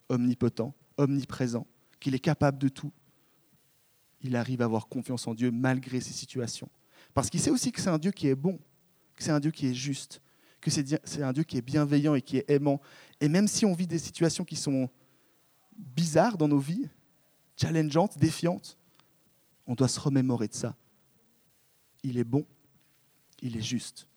[0.08, 1.66] omnipotent, omniprésent,
[1.98, 2.92] qu'il est capable de tout,
[4.20, 6.70] il arrive à avoir confiance en Dieu malgré ces situations.
[7.12, 8.60] Parce qu'il sait aussi que c'est un Dieu qui est bon,
[9.16, 10.22] que c'est un Dieu qui est juste,
[10.60, 12.80] que c'est un Dieu qui est bienveillant et qui est aimant.
[13.20, 14.88] Et même si on vit des situations qui sont
[15.76, 16.88] bizarres dans nos vies,
[17.56, 18.78] challengeantes, défiantes,
[19.66, 20.76] on doit se remémorer de ça.
[22.02, 22.46] Il est bon,
[23.40, 24.08] il est juste,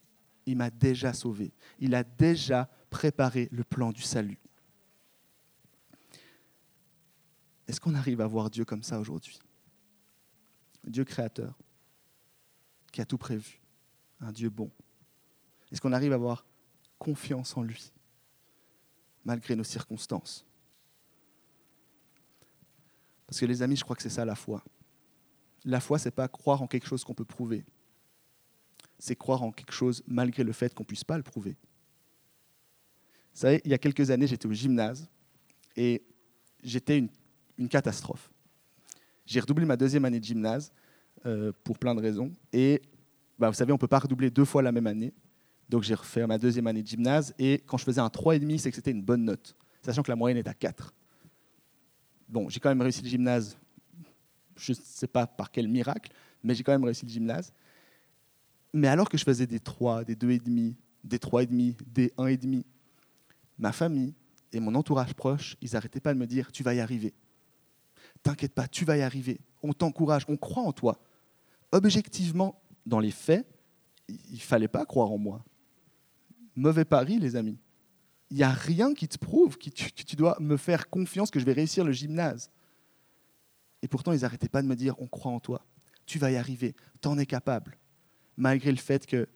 [0.45, 4.39] il m'a déjà sauvé, il a déjà préparé le plan du salut.
[7.67, 9.39] Est-ce qu'on arrive à voir Dieu comme ça aujourd'hui?
[10.83, 11.57] Dieu créateur,
[12.91, 13.61] qui a tout prévu,
[14.19, 14.71] un Dieu bon.
[15.71, 16.45] Est-ce qu'on arrive à avoir
[16.99, 17.91] confiance en lui,
[19.23, 20.45] malgré nos circonstances?
[23.25, 24.61] Parce que les amis, je crois que c'est ça la foi.
[25.65, 27.63] La foi, c'est pas croire en quelque chose qu'on peut prouver.
[28.99, 31.57] C'est croire en quelque chose malgré le fait qu'on ne puisse pas le prouver.
[33.33, 35.07] Vous savez, il y a quelques années, j'étais au gymnase
[35.75, 36.03] et
[36.63, 37.07] j'étais
[37.57, 38.31] une catastrophe.
[39.25, 40.73] J'ai redoublé ma deuxième année de gymnase
[41.25, 42.33] euh, pour plein de raisons.
[42.51, 42.81] Et
[43.39, 45.13] bah, vous savez, on ne peut pas redoubler deux fois la même année.
[45.69, 47.33] Donc j'ai refait ma deuxième année de gymnase.
[47.39, 50.17] Et quand je faisais un 3,5, c'est que c'était une bonne note, sachant que la
[50.17, 50.93] moyenne est à 4.
[52.27, 53.57] Bon, j'ai quand même réussi le gymnase.
[54.55, 56.11] Je ne sais pas par quel miracle,
[56.43, 57.53] mais j'ai quand même réussi le gymnase.
[58.73, 62.63] Mais alors que je faisais des 3, des 2,5, des 3,5, des 1,5,
[63.59, 64.13] ma famille
[64.53, 67.13] et mon entourage proche, ils n'arrêtaient pas de me dire Tu vas y arriver.
[68.23, 69.39] T'inquiète pas, tu vas y arriver.
[69.63, 70.99] On t'encourage, on croit en toi.
[71.71, 73.47] Objectivement, dans les faits,
[74.07, 75.43] il ne fallait pas croire en moi.
[76.55, 77.57] Mauvais pari, les amis.
[78.29, 81.45] Il n'y a rien qui te prouve que tu, dois me faire confiance que je
[81.45, 82.49] vais réussir le gymnase.
[83.81, 85.65] Et pourtant, ils n'arrêtaient pas de me dire On croit en toi.
[86.05, 86.75] Tu vas y arriver.
[86.99, 87.77] T'en es capable.
[88.37, 89.27] Malgré le fait que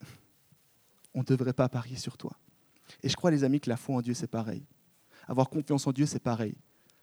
[1.14, 2.32] on ne devrait pas parier sur toi.
[3.02, 4.64] Et je crois, les amis, que la foi en Dieu, c'est pareil.
[5.26, 6.54] Avoir confiance en Dieu, c'est pareil.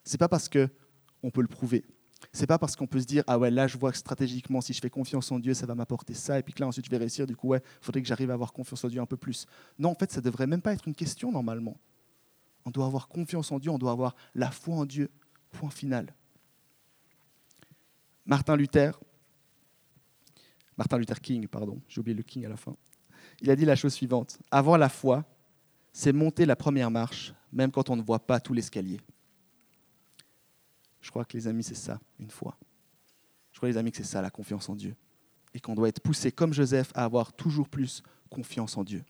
[0.04, 0.70] C'est pas parce que
[1.22, 1.86] on peut le prouver.
[2.32, 4.72] C'est pas parce qu'on peut se dire ah ouais là je vois que stratégiquement si
[4.72, 6.90] je fais confiance en Dieu ça va m'apporter ça et puis que là ensuite je
[6.90, 9.18] vais réussir du coup ouais faudrait que j'arrive à avoir confiance en Dieu un peu
[9.18, 9.46] plus.
[9.78, 11.78] Non en fait ça devrait même pas être une question normalement.
[12.66, 15.10] On doit avoir confiance en Dieu, on doit avoir la foi en Dieu.
[15.52, 16.14] Point final.
[18.26, 19.00] Martin Luther,
[20.78, 22.76] Martin Luther King, pardon, j'ai oublié le King à la fin.
[23.42, 25.26] Il a dit la chose suivante Avoir la foi,
[25.92, 29.00] c'est monter la première marche, même quand on ne voit pas tout l'escalier.
[31.02, 32.58] Je crois que les amis, c'est ça, une foi.
[33.52, 34.96] Je crois, les amis, que c'est ça, la confiance en Dieu.
[35.54, 39.04] Et qu'on doit être poussé, comme Joseph, à avoir toujours plus confiance en Dieu.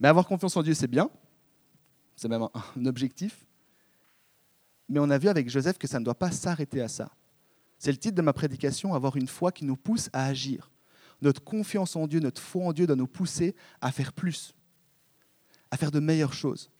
[0.00, 1.10] Mais avoir confiance en Dieu, c'est bien.
[2.14, 3.47] C'est même un objectif.
[4.88, 7.10] Mais on a vu avec Joseph que ça ne doit pas s'arrêter à ça.
[7.78, 10.70] C'est le titre de ma prédication, avoir une foi qui nous pousse à agir.
[11.20, 14.54] Notre confiance en Dieu, notre foi en Dieu doit nous pousser à faire plus,
[15.70, 16.70] à faire de meilleures choses,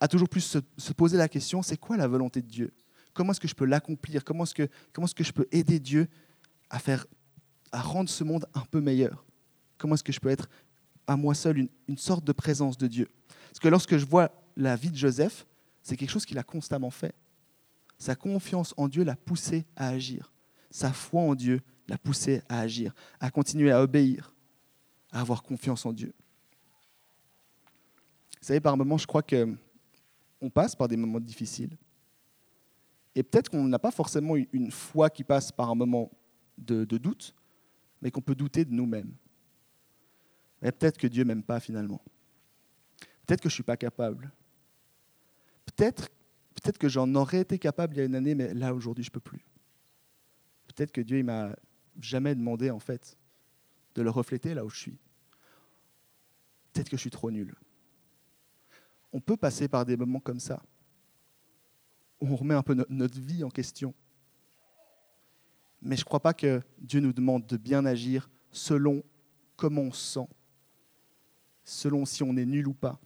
[0.00, 2.72] à toujours plus se, poser la question, c'est quoi la volonté de Dieu?
[3.14, 4.24] Comment est-ce que je peux l'accomplir?
[4.24, 6.08] Comment est-ce, que, est-ce que je peux aider Dieu
[6.68, 7.06] à, faire,
[7.72, 9.24] à rendre ce monde un peu meilleur?
[9.78, 10.48] Comment est-ce que je peux être
[11.06, 13.08] à moi seul une sorte de présence de Dieu?
[13.48, 15.46] Parce que lorsque je vois la vie de Joseph,
[15.82, 17.14] c'est quelque chose qu'il a constamment fait.
[17.98, 20.32] Sa confiance en Dieu l'a poussé à agir.
[20.70, 24.34] Sa foi en Dieu l'a poussé à agir, à continuer à obéir,
[25.12, 26.12] à avoir confiance en Dieu.
[28.40, 31.76] Vous savez, par moments, je crois qu'on passe par des moments difficiles.
[33.14, 36.10] Et peut-être qu'on n'a pas forcément une foi qui passe par un moment
[36.58, 37.34] de, doute,
[38.02, 39.14] mais qu'on peut douter de nous-mêmes.
[40.60, 42.00] Mais peut-être que Dieu m'aime pas finalement.
[43.26, 44.30] Peut-être que je ne suis pas capable.
[45.64, 46.10] Peut-être
[46.62, 49.10] peut que j'en aurais été capable il y a une année, mais là aujourd'hui je
[49.10, 49.44] ne peux plus.
[50.66, 51.54] Peut-être que Dieu m'a
[52.00, 53.16] jamais demandé, en fait,
[53.94, 54.98] de le refléter là où je suis.
[56.72, 57.54] Peut-être que je suis trop nul.
[59.12, 60.62] On peut passer par des moments comme ça,
[62.20, 63.94] où on remet un peu notre vie en question.
[65.80, 69.02] Mais je ne crois pas que Dieu nous demande de bien agir selon
[69.56, 70.28] comment on se sent,
[71.64, 73.00] selon si on est nul ou pas.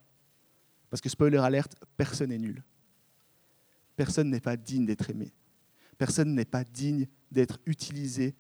[0.89, 2.65] Parce que spoiler alerte, personne n'est nul.
[4.01, 5.31] Personne n'est pas digne d'être aimé.
[5.99, 8.35] Personne n'est pas digne d'être utilisé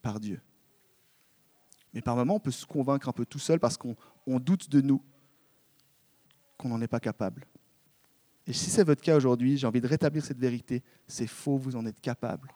[0.00, 0.40] par Dieu.
[1.92, 3.96] Mais par moments, on peut se convaincre un peu tout seul parce qu'on
[4.38, 5.02] doute de nous,
[6.56, 7.48] qu'on n'en est pas capable.
[8.46, 10.84] Et si c'est votre cas aujourd'hui, j'ai envie de rétablir cette vérité.
[11.08, 12.54] C'est faux, vous en êtes capable.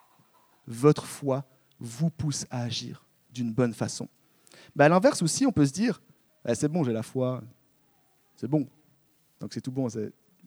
[0.68, 1.44] Votre foi
[1.80, 4.09] vous pousse à agir d'une bonne façon.
[4.76, 6.00] Ben à l'inverse aussi, on peut se dire,
[6.46, 7.42] eh, c'est bon, j'ai la foi,
[8.37, 8.68] c'est bon.
[9.40, 9.88] Donc c'est tout bon,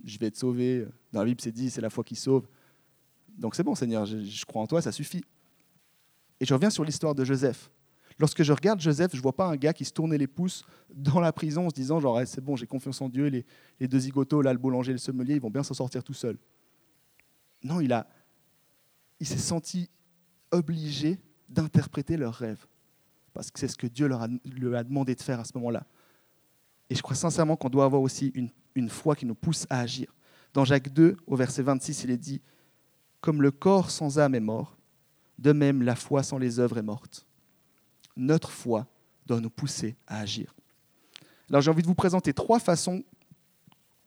[0.04, 0.86] je vais être sauvé.
[1.12, 2.48] Dans la Bible, c'est dit, c'est la foi qui sauve.
[3.38, 5.24] Donc c'est bon, Seigneur, je crois en toi, ça suffit.
[6.40, 7.70] Et je reviens sur l'histoire de Joseph.
[8.20, 10.66] Lorsque je regarde Joseph, je ne vois pas un gars qui se tournait les pouces
[10.94, 13.88] dans la prison en se disant genre eh, c'est bon, j'ai confiance en Dieu, les,
[13.88, 16.38] deux zigotos, là, le boulanger et le sommelier, ils vont bien s'en sortir tout seuls.
[17.64, 18.08] Non, il, a,
[19.22, 19.90] il s'est senti
[20.52, 22.66] obligé d'interpréter leurs rêves.
[23.34, 25.86] Parce que c'est ce que Dieu leur a, a demandé de faire à ce moment-là.
[26.90, 30.14] Et je crois sincèrement qu'on doit avoir aussi une, foi qui nous pousse à agir.
[30.54, 32.42] Dans Jacques 2, au verset 26, il est dit
[33.22, 34.78] Comme le corps sans âme est mort,
[35.38, 37.26] de même, la foi sans les œuvres est morte.
[38.16, 38.88] Notre foi
[39.26, 40.56] doit nous pousser à agir.
[41.50, 43.04] Alors j'ai envie de vous présenter trois façons,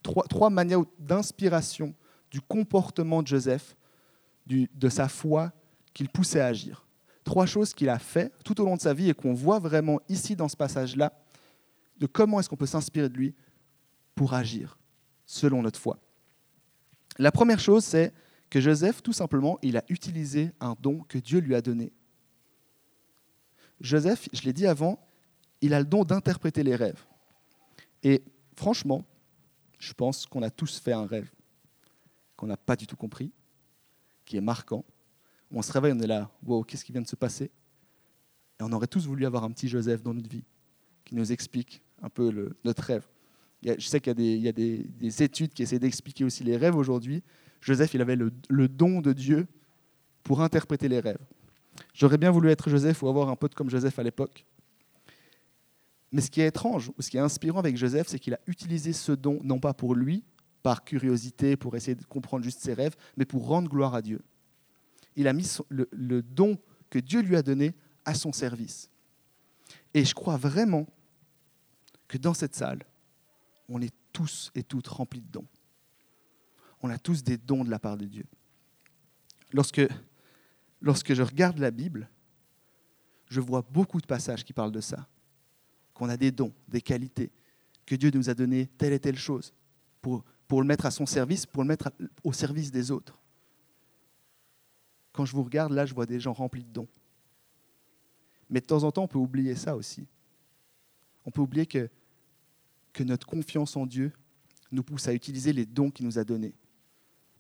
[0.03, 1.95] trois, manières d'inspiration
[2.31, 3.77] du comportement de Joseph,
[4.47, 5.53] de sa foi
[5.95, 6.87] qu'il poussait à agir.
[7.25, 10.01] Trois choses qu'il a fait tout au long de sa vie et qu'on voit vraiment
[10.09, 11.13] ici dans ce passage-là,
[12.03, 13.33] de comment est-ce qu'on peut s'inspirer de lui
[14.17, 14.77] pour agir
[15.25, 16.01] selon notre foi.
[17.17, 18.13] La première chose, c'est
[18.51, 21.93] que Joseph, tout simplement, il a utilisé un don que Dieu lui a donné.
[23.81, 24.99] Joseph, je l'ai dit avant,
[25.61, 27.05] il a le don d'interpréter les rêves.
[28.03, 28.25] Et
[28.57, 29.05] franchement,
[29.79, 31.31] je pense qu'on a tous fait un rêve.
[32.37, 33.31] qu'on n'a pas du tout compris,
[34.25, 34.85] qui est marquant.
[35.53, 37.53] On se réveille, on est là, wow, qu'est-ce qui vient de se passer?
[38.59, 40.43] Et on aurait tous voulu avoir un petit Joseph dans notre vie,
[41.05, 43.07] qui nous explique un peu le, notre rêve.
[43.63, 47.23] je sais qu'il y a, des, études qui essaient d'expliquer aussi les rêves aujourd'hui.
[47.61, 49.47] Joseph, il avait le, don de Dieu
[50.23, 51.25] pour interpréter les rêves.
[51.95, 54.45] J'aurais bien voulu être Joseph ou avoir un pote comme Joseph à l'époque.
[56.11, 58.41] Mais ce qui est étrange, ou ce qui est inspirant avec Joseph, c'est qu'il a
[58.47, 60.25] utilisé ce don, non pas pour lui,
[60.63, 64.21] par curiosité, pour essayer de comprendre juste ses rêves, mais pour rendre gloire à Dieu.
[65.17, 66.59] Il a mis le don
[66.91, 68.91] que Dieu lui a donné à son service.
[69.95, 70.87] Et je crois vraiment
[72.13, 72.85] que dans cette salle,
[73.71, 75.47] on est tous et toutes remplis de dons.
[76.83, 78.27] On a tous des dons de la part de Dieu.
[79.51, 79.81] Lorsque,
[80.83, 82.11] lorsque je regarde la Bible,
[83.31, 85.09] je vois beaucoup de passages qui parlent de ça,
[85.95, 87.33] qu'on a des dons, des qualités,
[87.87, 89.55] que Dieu nous a donné telle et telle chose
[90.03, 91.91] pour, pour le mettre à son service, pour le mettre
[92.25, 93.23] au service des autres.
[95.13, 96.89] Quand je vous regarde, là, je vois des gens remplis de dons.
[98.51, 100.07] Mais de temps en temps, on peut oublier ça aussi.
[101.25, 101.89] On peut oublier que,
[102.93, 104.13] que notre confiance en Dieu
[104.71, 106.55] nous pousse à utiliser les dons qu'il nous a donnés.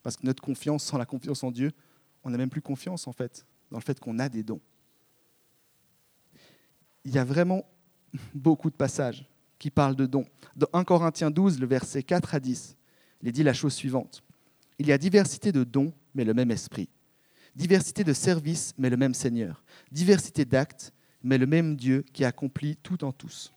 [0.03, 1.73] Parce que notre confiance, sans la confiance en Dieu,
[2.25, 4.61] on n'a même plus confiance en fait dans le fait qu'on a des dons.
[7.05, 7.65] Il y a vraiment
[8.35, 9.27] beaucoup de passages
[9.59, 10.27] qui parlent de dons.
[10.57, 12.77] Dans 1 Corinthiens 12, le verset 4 à 10,
[13.23, 14.23] il dit la chose suivante.
[14.79, 16.89] Il y a diversité de dons, mais le même esprit.
[17.55, 19.63] Diversité de services, mais le même Seigneur.
[19.91, 23.53] Diversité d'actes, mais le même Dieu qui accomplit tout en tous.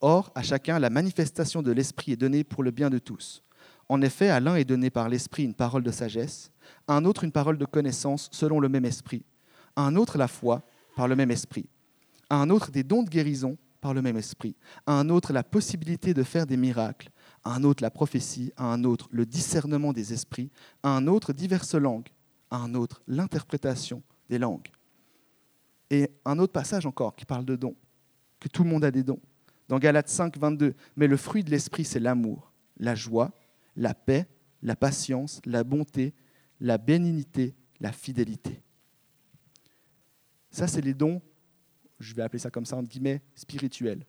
[0.00, 3.42] Or, à chacun, la manifestation de l'Esprit est donnée pour le bien de tous.
[3.88, 6.50] En effet, à l'un est donné par l'Esprit une parole de sagesse,
[6.86, 9.24] à un autre une parole de connaissance selon le même Esprit,
[9.76, 10.62] à un autre la foi
[10.96, 11.68] par le même Esprit,
[12.28, 14.56] à un autre des dons de guérison par le même Esprit,
[14.86, 17.10] à un autre la possibilité de faire des miracles,
[17.44, 20.50] à un autre la prophétie, à un autre le discernement des esprits,
[20.82, 22.08] à un autre diverses langues,
[22.50, 24.68] à un autre l'interprétation des langues.
[25.90, 27.76] Et un autre passage encore qui parle de dons,
[28.40, 29.20] que tout le monde a des dons.
[29.68, 33.32] Dans Galates 5, 22, mais le fruit de l'esprit, c'est l'amour, la joie,
[33.74, 34.28] la paix,
[34.62, 36.14] la patience, la bonté,
[36.60, 38.62] la bénignité, la fidélité.
[40.50, 41.20] Ça, c'est les dons,
[41.98, 44.06] je vais appeler ça comme ça, entre guillemets, spirituels.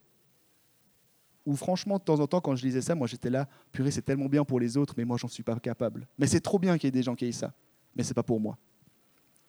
[1.46, 4.02] Ou franchement, de temps en temps, quand je lisais ça, moi j'étais là, purée, c'est
[4.02, 6.08] tellement bien pour les autres, mais moi j'en suis pas capable.
[6.18, 7.54] Mais c'est trop bien qu'il y ait des gens qui aient ça,
[7.96, 8.58] mais c'est pas pour moi.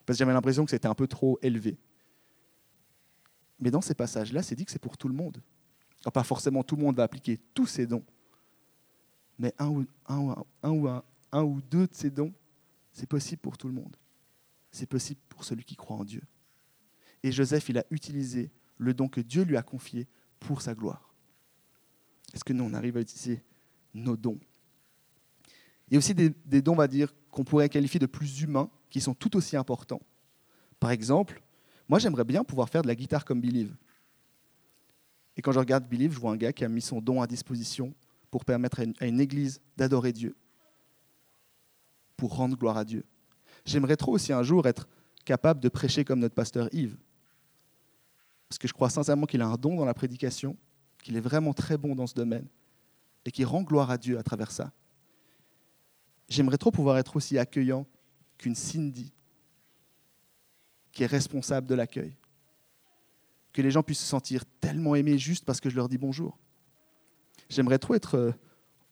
[0.05, 1.77] Parce que j'avais l'impression que c'était un peu trop élevé.
[3.59, 5.41] Mais dans ces passages-là, c'est dit que c'est pour tout le monde.
[6.03, 8.03] Alors, pas forcément tout le monde va appliquer tous ces dons,
[9.37, 12.33] mais un ou, un, un, ou deux de ces dons,
[12.91, 13.95] c'est possible pour tout le monde.
[14.71, 16.21] C'est possible pour celui qui croit en Dieu.
[17.23, 20.07] Et Joseph, il a utilisé le don que Dieu lui a confié
[20.39, 21.13] pour sa gloire.
[22.33, 23.43] Est-ce que nous, on arrive à utiliser
[23.93, 24.39] nos dons?
[25.87, 28.41] Il y a aussi des, des dons, on va dire, qu'on pourrait qualifier de plus
[28.41, 30.01] humains, qui sont tout aussi importants.
[30.79, 31.41] Par exemple,
[31.87, 33.75] moi, j'aimerais bien pouvoir faire de la guitare comme Believe.
[35.39, 37.25] Et quand je regarde Believe, je vois un gars qui a mis son don à
[37.25, 37.95] disposition
[38.29, 40.35] pour permettre à une, église d'adorer Dieu,
[42.17, 43.05] pour rendre gloire à Dieu.
[43.63, 44.89] J'aimerais trop aussi un jour être
[45.23, 46.97] capable de prêcher comme notre pasteur Yves.
[48.49, 50.57] Parce que je crois sincèrement qu'il a un don dans la prédication,
[51.01, 52.49] qu'il est vraiment très bon dans ce domaine,
[53.23, 54.73] et qu'il rend gloire à Dieu à travers ça.
[56.27, 57.87] J'aimerais trop pouvoir être aussi accueillant
[58.37, 59.13] qu'une Cindy,
[60.91, 62.18] qui est responsable de l'accueil.
[63.59, 66.39] Que les gens puissent se sentir tellement aimés juste parce que je leur dis bonjour.
[67.49, 68.31] J'aimerais trop être euh,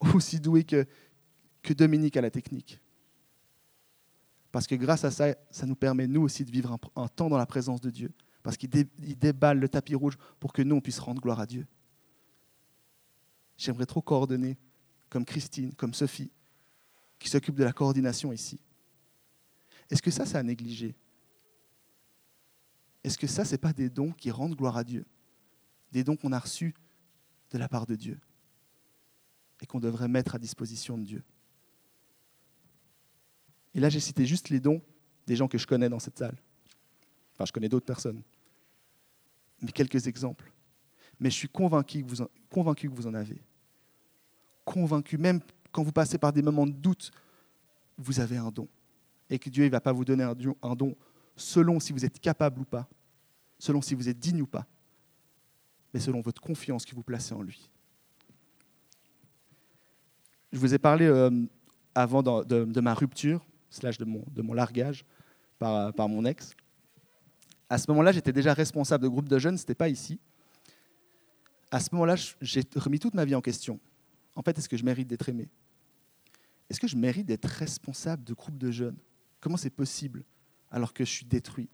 [0.14, 0.86] aussi doué que,
[1.62, 2.82] que Dominique à la technique.
[4.52, 7.38] Parce que grâce à ça, ça nous permet, nous aussi, de vivre un, temps dans
[7.38, 8.12] la présence de Dieu.
[8.44, 11.66] Parce qu'il déballe le tapis rouge pour que nous, on puisse rendre gloire à Dieu.
[13.58, 14.58] J'aimerais trop coordonner,
[15.08, 16.30] comme Christine, comme Sophie,
[17.20, 18.60] qui s'occupe de la coordination ici.
[19.90, 20.94] Est-ce que ça, c'est à négliger?
[23.08, 25.06] Est-ce que ça, ce n'est pas des dons qui rendent gloire à Dieu?
[25.94, 26.76] Des dons qu'on a reçus
[27.52, 28.20] de la part de Dieu
[29.62, 31.24] et qu'on devrait mettre à disposition de Dieu.
[33.74, 34.82] Et là, j'ai cité juste les dons
[35.26, 36.36] des gens que je connais dans cette salle.
[37.32, 38.22] Enfin, je connais d'autres personnes.
[39.62, 40.52] Mais quelques exemples.
[41.18, 43.42] Mais je suis convaincu que vous en, convaincu que vous en avez.
[44.66, 45.40] Convaincu, même
[45.72, 47.12] quand vous passez par des moments de doute,
[47.98, 48.68] vous avez un don.
[49.30, 50.94] Et que Dieu ne va pas vous donner un don
[51.38, 52.86] selon si vous êtes capable ou pas,
[53.60, 54.66] selon si vous êtes digne ou pas,
[55.94, 57.70] mais selon votre confiance que vous placez en lui.
[60.52, 61.30] Je vous ai parlé euh,
[61.94, 65.06] avant de, ma rupture, slash de mon, largage
[65.60, 66.56] par, par mon ex.
[67.70, 70.20] À ce moment-là, j'étais déjà responsable de groupe de jeunes, ce n'était pas ici.
[71.70, 73.80] À ce moment-là, j'ai remis toute ma vie en question.
[74.36, 75.50] En fait, est-ce que je mérite d'être aimé?
[76.70, 78.98] Est-ce que je mérite d'être responsable de groupes de jeunes?
[79.40, 80.24] Comment c'est possible
[80.72, 81.70] alors que je suis détruit?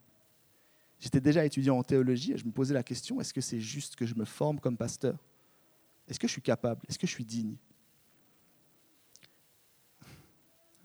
[1.04, 3.98] J'étais déjà étudiant en théologie et je me posais la question, est-ce que c'est juste
[3.98, 5.22] que je me forme comme pasteur?
[6.08, 6.82] Est-ce que je suis capable?
[6.88, 7.58] Est-ce que je suis digne?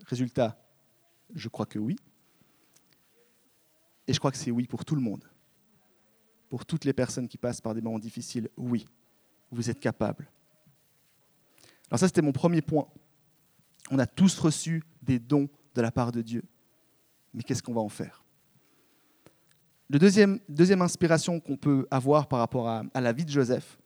[0.06, 0.60] Résultat,
[1.32, 1.94] je crois que oui.
[4.08, 5.24] Et je crois que c'est oui pour tout le monde.
[6.48, 8.88] Pour toutes les personnes qui passent par des moments difficiles, oui,
[9.52, 10.28] vous êtes capable.
[11.92, 12.88] Alors ça, c'était mon premier point.
[13.92, 16.42] On a tous reçu des dons de la part de Dieu.
[17.32, 18.24] Mais qu'est-ce qu'on va en faire?
[19.90, 20.40] La deuxième,
[20.82, 23.78] inspiration qu'on peut avoir par rapport à, la vie de Joseph,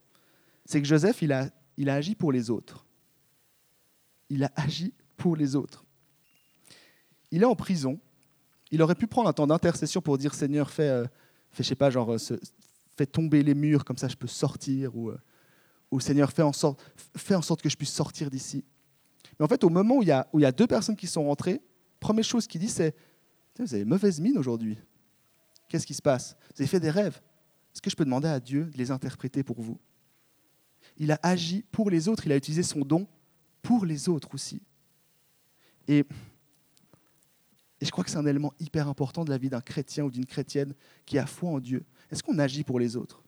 [0.65, 1.51] c'est que Joseph, il a,
[1.87, 2.85] agi pour les autres.
[4.29, 5.85] Il a agi pour les autres.
[7.31, 8.01] Il est en prison,
[8.73, 11.05] il aurait pu prendre un temps d'intercession pour dire Seigneur, fais, euh,
[11.53, 12.37] je sais pas, genre, euh,
[12.97, 16.83] fais tomber les murs, comme ça je peux sortir, ou, euh, Seigneur, fais en, sorte,
[17.17, 18.65] fais en sorte que je puisse sortir d'ici.
[19.39, 20.97] Mais en fait, au moment où il, y a, où il y a deux personnes
[20.97, 21.61] qui sont rentrées,
[22.01, 22.95] première chose qu'il dit, c'est
[23.59, 24.79] Vous avez mauvaise mine aujourd'hui.
[25.73, 26.37] Qu'est-ce qui se passe?
[26.55, 27.23] Vous avez fait des rêves.
[27.73, 29.81] Est-ce que je peux demander à Dieu de les interpréter pour vous?
[30.99, 33.09] Il a agi pour les autres, il a utilisé son don
[33.63, 34.61] pour les autres aussi.
[35.89, 36.05] Et
[37.81, 40.11] et je crois que c'est un élément hyper important de la vie d'un chrétien ou
[40.11, 40.75] d'une chrétienne
[41.07, 41.87] qui a foi en Dieu.
[42.11, 43.23] Est-ce qu'on agit pour les autres?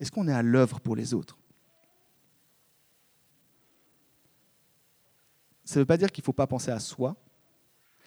[0.00, 1.38] Est-ce qu'on est à l'œuvre pour les autres?
[5.64, 7.14] Ça ne veut pas dire qu'il ne faut pas penser à soi.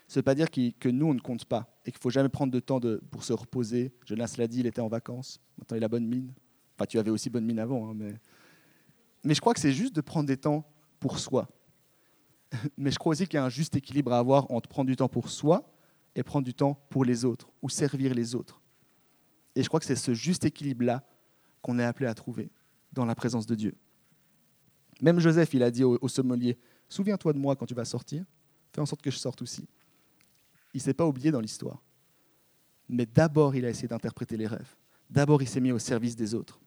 [0.09, 2.29] Ça ne veut pas dire que nous, on ne compte pas et qu'il faut jamais
[2.29, 2.79] prendre de temps
[3.09, 3.91] pour se reposer.
[4.05, 5.41] Jonas l'a dit, il était en vacances.
[5.57, 6.31] Maintenant, il a bonne mine.
[6.75, 7.89] Enfin, tu avais aussi bonne mine avant.
[7.89, 8.13] Hein, mais...
[9.23, 11.49] mais je crois que c'est juste de prendre des temps pour soi.
[12.77, 14.95] Mais je crois aussi qu'il y a un juste équilibre à avoir entre prendre du
[14.95, 15.71] temps pour soi
[16.15, 18.61] et prendre du temps pour les autres ou servir les autres.
[19.55, 21.03] Et je crois que c'est ce juste équilibre-là
[21.61, 22.51] qu'on est appelé à trouver
[22.91, 23.75] dans la présence de Dieu.
[25.01, 28.25] Même Joseph, il a dit au, sommelier, souviens-toi de moi quand tu vas sortir,
[28.73, 29.67] fais en sorte que je sorte aussi.
[30.73, 31.83] Il ne s'est pas oublié dans l'histoire.
[32.87, 34.75] Mais d'abord, il a essayé d'interpréter les rêves.
[35.09, 36.59] D'abord, il s'est mis au service des autres.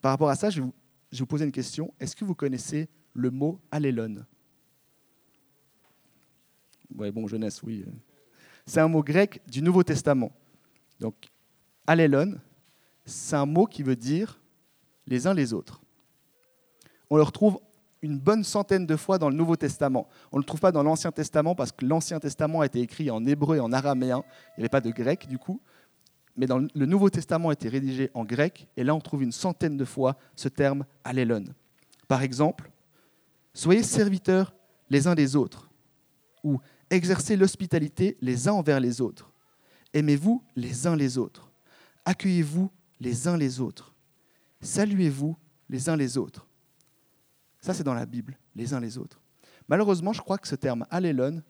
[0.00, 0.68] Par rapport à ça, je vais
[1.12, 1.92] vous, poser une question.
[2.00, 4.26] Est-ce que vous connaissez le mot allélone
[6.96, 7.84] Ouais, bon, jeunesse, oui.
[8.66, 10.32] C'est un mot grec du Nouveau Testament.
[11.00, 11.14] Donc,
[11.86, 12.38] allélon,
[13.04, 14.40] c'est un mot qui veut dire
[15.06, 15.82] les uns les autres.
[17.10, 17.58] On le retrouve
[18.04, 20.06] une bonne centaine de fois dans le Nouveau Testament.
[20.30, 23.10] On ne le trouve pas dans l'Ancien Testament parce que l'Ancien Testament a été écrit
[23.10, 24.22] en hébreu et en araméen.
[24.56, 25.60] Il n'y avait pas de grec du coup.
[26.36, 29.32] Mais dans le Nouveau Testament a été rédigé en grec et là on trouve une
[29.32, 31.44] centaine de fois ce terme allélon.
[32.06, 32.70] Par exemple,
[33.54, 34.54] soyez serviteurs
[34.90, 35.70] les uns des autres
[36.42, 39.30] ou exercez l'hospitalité les uns envers les autres.
[39.94, 41.50] Aimez-vous les uns les autres.
[42.04, 43.94] Accueillez-vous les uns les autres.
[44.60, 45.36] Saluez-vous
[45.70, 46.46] les uns les autres.
[47.64, 49.22] Ça, c'est dans la Bible, les uns les autres.
[49.68, 51.42] Malheureusement, je crois que ce terme allélon,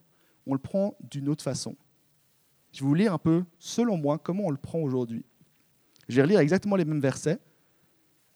[0.46, 1.74] on le prend d'une autre façon.
[2.72, 5.24] Je vais vous lire un peu, selon moi, comment on le prend aujourd'hui.
[6.08, 7.40] Je vais relire exactement les mêmes versets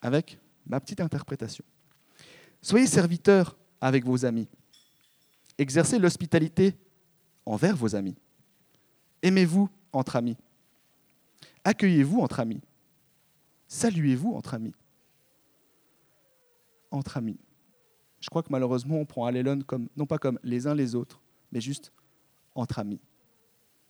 [0.03, 1.64] avec ma petite interprétation.
[2.62, 4.49] Soyez serviteurs avec vos amis.
[5.57, 6.76] Exercez l'hospitalité
[7.47, 8.16] envers vos amis.
[9.22, 10.37] Aimez-vous entre amis.
[11.62, 12.61] Accueillez-vous entre amis.
[13.68, 14.74] Saluez-vous entre amis.
[16.91, 17.39] Entre amis.
[18.21, 21.21] Je crois que malheureusement, on prend Allélon comme, non pas comme les uns les autres,
[21.53, 21.93] mais juste
[22.55, 23.01] entre amis,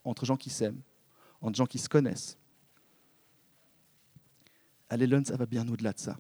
[0.05, 0.81] entre gens qui s'aiment,
[1.41, 2.39] entre gens qui se connaissent.
[4.91, 6.19] Allélon, ça va bien au-delà de ça.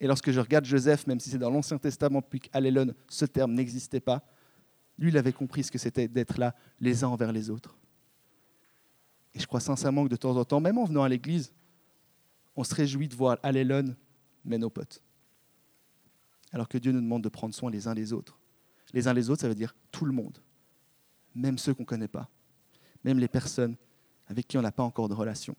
[0.00, 3.52] Et lorsque je regarde Joseph, même si c'est dans l'Ancien Testament, puis qu'Allélon, ce terme
[3.52, 4.22] n'existait pas,
[4.98, 7.76] lui, il avait compris ce que c'était d'être là les uns envers les autres.
[9.34, 11.52] Et je crois sincèrement que de temps en temps, même en venant à l'église,
[12.56, 13.94] on se réjouit de voir Allélon,
[14.44, 15.02] mais nos potes.
[16.52, 18.38] Alors que Dieu nous demande de prendre soin les uns des autres.
[18.92, 20.38] Les uns les autres, ça veut dire tout le monde,
[21.34, 22.28] même ceux qu'on ne connaît pas,
[23.04, 23.76] même les personnes
[24.28, 25.56] avec qui on n'a pas encore de relation.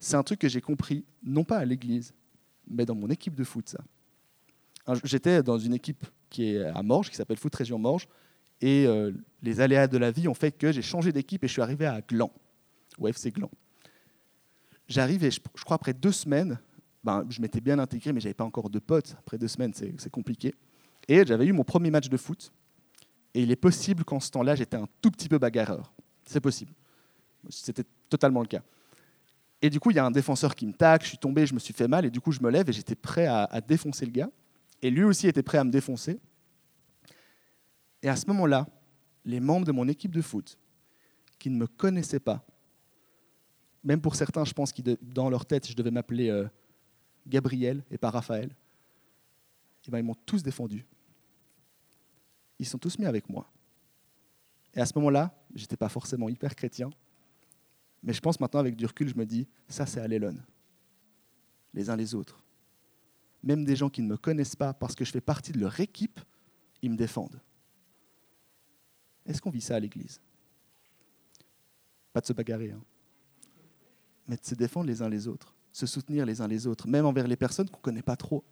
[0.00, 2.12] C'est un truc que j'ai compris, non pas à l'église,
[2.66, 3.78] mais dans mon équipe de foot, ça.
[5.04, 8.08] J'étais dans une équipe qui est à Morges, qui s'appelle Foot Région Morges,
[8.60, 9.12] et euh,
[9.42, 11.86] les aléas de la vie ont fait que j'ai changé d'équipe et je suis arrivé
[11.86, 12.32] à Gland,
[12.98, 13.50] au FC Gland.
[14.88, 16.58] J'arrive et je, crois après deux semaines,
[17.08, 19.16] ben, je m'étais bien intégré, mais je n'avais pas encore de potes.
[19.18, 20.54] Après deux semaines, c'est compliqué.
[21.08, 22.52] Et j'avais eu mon premier match de foot.
[23.32, 25.90] Et il est possible qu'en ce temps-là, j'étais un tout petit peu bagarreur.
[26.26, 26.70] C'est possible.
[27.48, 28.60] C'était totalement le cas.
[29.62, 31.54] Et du coup, il y a un défenseur qui me tacle, je suis tombé, je
[31.54, 33.62] me suis fait mal, et du coup, je me lève et j'étais prêt à, à
[33.62, 34.30] défoncer le gars.
[34.82, 36.20] Et lui aussi était prêt à me défoncer.
[38.02, 38.66] Et à ce moment-là,
[39.24, 40.58] les membres de mon équipe de foot,
[41.38, 42.44] qui ne me connaissaient pas,
[43.82, 46.46] même pour certains, je pense que dans leur tête, je devais m'appeler euh,
[47.28, 48.54] Gabriel et pas Raphaël,
[49.88, 50.84] eh ben, ils m'ont tous défendu.
[52.58, 53.50] ils sont tous mis avec moi.
[54.74, 56.90] Et à ce moment-là, j'étais pas forcément hyper chrétien,
[58.02, 60.36] mais je pense maintenant avec du recul, je me dis, ça c'est Allélon,
[61.72, 62.44] les uns les autres.
[63.42, 65.80] Même des gens qui ne me connaissent pas parce que je fais partie de leur
[65.80, 66.20] équipe,
[66.82, 67.40] ils me défendent.
[69.24, 70.20] Est-ce qu'on vit ça à l'Église?
[72.12, 72.82] Pas de se bagarrer, hein.
[74.26, 77.06] mais de se défendre les uns les autres, se soutenir les uns les autres, même
[77.06, 78.44] envers les personnes qu'on ne connaît pas trop.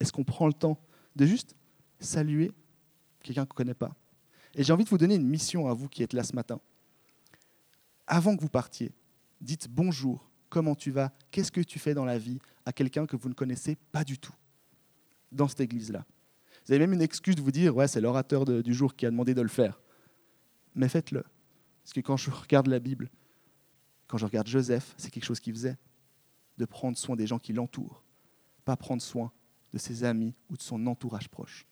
[0.00, 0.78] Est-ce qu'on prend le temps
[1.16, 1.54] de juste
[1.98, 2.52] saluer
[3.22, 3.94] quelqu'un qu'on ne connaît pas?
[4.54, 6.60] Et j'ai envie de vous donner une mission à vous qui êtes là ce matin.
[8.06, 8.92] Avant que vous partiez,
[9.40, 12.38] dites bonjour, comment tu vas, qu'est-ce que tu fais dans la vie?
[12.68, 14.34] à quelqu'un que vous ne connaissez pas du tout
[15.32, 16.04] dans cette église-là.
[16.66, 19.10] Vous avez même une excuse de vous dire, ouais, c'est l'orateur du jour qui a
[19.10, 19.80] demandé de le faire.
[20.74, 21.24] Mais faites-le.
[21.82, 23.08] Parce que quand je regarde la Bible,
[24.06, 25.78] quand je regarde Joseph, c'est quelque chose qu'il faisait,
[26.58, 28.04] de prendre soin des gens qui l'entourent,
[28.64, 29.32] pas prendre soin
[29.72, 31.66] de ses amis ou de son entourage proche.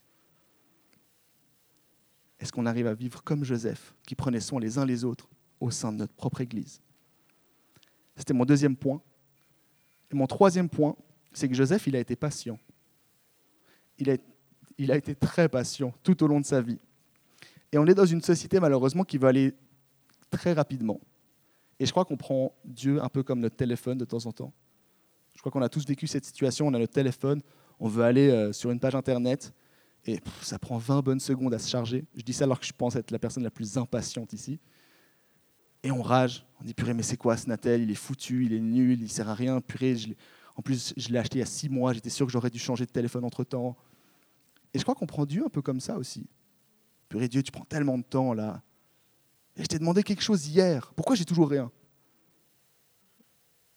[2.39, 5.27] Est-ce qu'on arrive à vivre comme Joseph, qui prenait soin les uns les autres
[5.59, 6.81] au sein de notre propre Église?
[8.15, 9.01] C'était mon deuxième point.
[10.11, 10.95] Et mon troisième point,
[11.33, 12.59] c'est que Joseph, il a été patient.
[13.99, 14.11] Il
[14.91, 16.79] a, été très patient tout au long de sa vie.
[17.71, 19.53] Et on est dans une société, malheureusement, qui va aller
[20.29, 20.99] très rapidement.
[21.79, 24.53] Et je crois qu'on prend Dieu un peu comme notre téléphone de temps en temps.
[25.37, 26.65] Je crois qu'on a tous vécu cette situation.
[26.65, 27.43] On a notre téléphone,
[27.79, 29.53] on veut aller euh, sur une page internet,
[30.03, 32.05] et ça prend 20 bonnes secondes à se charger.
[32.15, 34.59] Je dis ça alors que je pense être la personne la plus impatiente ici.
[35.83, 36.43] Et on rage.
[36.59, 37.83] On dit, purée, mais c'est quoi ce Natel?
[37.83, 39.61] Il est foutu, il est nul, il sert à rien.
[39.61, 39.95] Purée,
[40.55, 42.57] en plus, je l'ai acheté il y a six mois, j'étais sûr que j'aurais dû
[42.57, 43.77] changer de téléphone entre-temps.
[44.73, 46.27] Et je crois qu'on prend Dieu un peu comme ça aussi.
[47.09, 48.63] Purée, Dieu, tu prends tellement de temps là.
[49.55, 50.91] Et je t'ai demandé quelque chose hier.
[50.95, 51.71] Pourquoi j'ai toujours rien?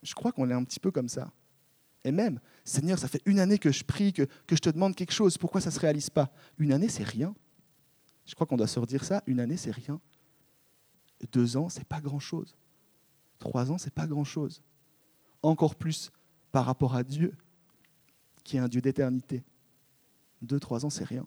[0.02, 1.30] Je crois qu'on est un petit peu comme ça.
[2.04, 4.94] Et même, Seigneur, ça fait une année que je prie, que, que je te demande
[4.94, 5.36] quelque chose.
[5.36, 6.32] Pourquoi ça ne se réalise pas?
[6.58, 7.34] Une année, c'est rien.
[8.24, 9.22] Je crois qu'on doit se redire ça.
[9.26, 10.00] Une année, c'est rien.
[11.32, 12.56] Deux ans, c'est pas grand-chose.
[13.38, 14.62] Trois ans, c'est pas grand-chose.
[15.42, 16.10] Encore plus
[16.52, 17.34] par rapport à Dieu,
[18.44, 19.42] qui est un Dieu d'éternité.
[20.42, 21.26] Deux, trois ans, c'est rien.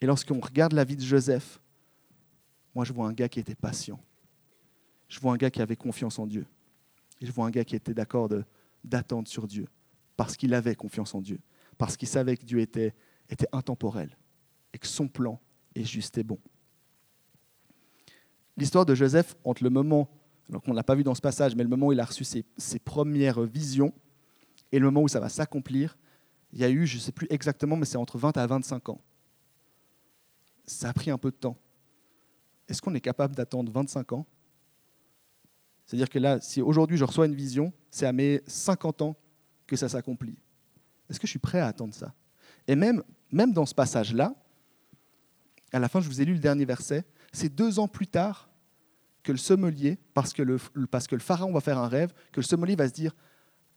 [0.00, 1.60] Et lorsqu'on regarde la vie de Joseph,
[2.74, 4.00] moi, je vois un gars qui était patient.
[5.08, 6.46] Je vois un gars qui avait confiance en Dieu.
[7.20, 8.28] Je vois un gars qui était d'accord
[8.82, 9.68] d'attendre sur Dieu,
[10.16, 11.40] parce qu'il avait confiance en Dieu,
[11.78, 12.94] parce qu'il savait que Dieu était,
[13.28, 14.16] était intemporel
[14.72, 15.40] et que son plan
[15.74, 16.38] est juste et bon
[18.56, 20.08] l'histoire de Joseph entre le moment,
[20.48, 22.04] alors qu'on ne l'a pas vu dans ce passage, mais le moment où il a
[22.04, 22.44] reçu ses,
[22.78, 23.92] premières visions
[24.70, 25.96] et le moment où ça va s'accomplir,
[26.52, 28.90] il y a eu, je ne sais plus exactement, mais c'est entre 20 à 25
[28.90, 29.00] ans.
[30.66, 31.56] Ça a pris un peu de temps.
[32.68, 34.26] Est-ce qu'on est capable d'attendre 25 ans?
[35.86, 39.16] C'est-à-dire que là, si aujourd'hui je reçois une vision, c'est à mes 50 ans
[39.66, 40.36] que ça s'accomplit.
[41.08, 42.14] Est-ce que je suis prêt à attendre ça?
[42.66, 44.34] Et même, même dans ce passage-là,
[45.72, 48.50] à la fin, je vous ai lu le dernier verset, c'est deux ans plus tard
[49.22, 50.58] que le sommelier, parce que le,
[50.90, 53.14] parce que le pharaon va faire un rêve, que le sommelier va se dire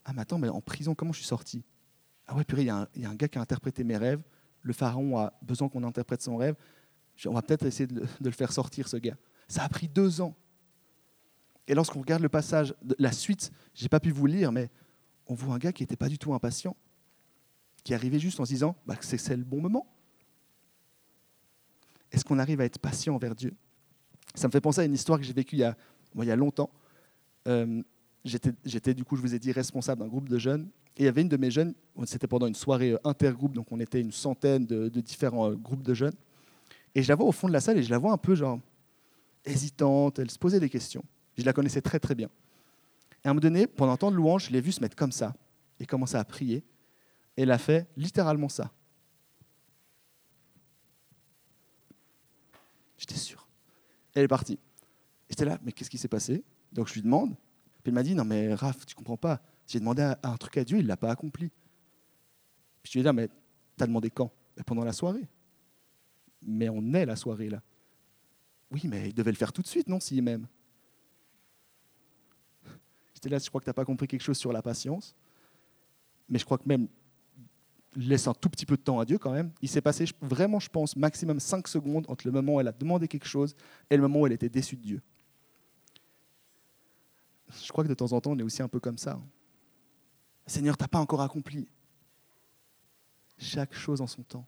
[0.04, 1.64] Ah, mais attends, mais en prison, comment je suis sorti?
[2.26, 2.70] Ah, ouais, purée, il y,
[3.04, 4.22] a un gars qui a interprété mes rêves.
[4.62, 6.56] Le pharaon a besoin qu'on interprète son rêve.
[7.24, 9.16] On va peut-être essayer de le, faire sortir, ce gars.
[9.48, 10.34] Ça a pris deux ans.
[11.68, 14.70] Et lorsqu'on regarde le passage, la suite, je n'ai pas pu vous lire, mais
[15.26, 16.76] on voit un gars qui n'était pas du tout impatient,
[17.84, 19.86] qui arrivait juste en se disant bah, c'est le bon moment.
[22.12, 23.54] Est-ce qu'on arrive à être patient envers Dieu?
[24.34, 26.70] Ça me fait penser à une histoire que j'ai vécue il y a, longtemps.
[27.48, 27.82] Euh,
[28.64, 30.68] J'étais, du coup, je vous ai dit, responsable d'un groupe de jeunes.
[30.96, 31.74] Et il y avait une de mes jeunes,
[32.04, 35.82] c'était pendant une soirée euh, intergroupe, donc on était une centaine de, différents euh, groupes
[35.82, 36.14] de jeunes.
[36.94, 38.34] Et je la vois au fond de la salle et je la vois un peu
[38.34, 38.58] genre
[39.44, 41.04] hésitante, elle se posait des questions.
[41.36, 42.30] Je la connaissais très très bien.
[43.26, 45.10] Et à un moment donné, pendant temps de louange, je l'ai vue se mettre comme
[45.10, 45.34] ça
[45.80, 46.64] et commencer à prier.
[47.36, 48.72] Et elle a fait littéralement ça.
[52.96, 53.48] J'étais sûr.
[54.14, 54.60] Elle est partie.
[55.28, 56.44] J'étais là, mais qu'est-ce qui s'est passé?
[56.72, 57.30] Donc je lui demande.
[57.82, 59.42] Puis elle m'a dit, non mais Raph, tu comprends pas.
[59.66, 61.50] J'ai demandé un truc à Dieu, il ne l'a pas accompli.
[62.84, 64.30] Je lui ai dit, mais tu as demandé quand?
[64.64, 65.26] Pendant la soirée.
[66.42, 67.60] Mais on est la soirée là.
[68.70, 70.46] Oui, mais il devait le faire tout de suite, non, s'il m'aime?
[73.16, 75.16] J'étais là, je crois que tu n'as pas compris quelque chose sur la patience.
[76.28, 76.86] Mais je crois que même
[77.94, 79.52] laisse un tout petit peu de temps à Dieu quand même.
[79.62, 82.72] Il s'est passé vraiment, je pense, maximum 5 secondes entre le moment où elle a
[82.72, 83.56] demandé quelque chose
[83.88, 85.02] et le moment où elle était déçue de Dieu.
[87.48, 89.18] Je crois que de temps en temps, on est aussi un peu comme ça.
[90.46, 91.66] Seigneur, tu n'as pas encore accompli.
[93.38, 94.46] Chaque chose en son temps.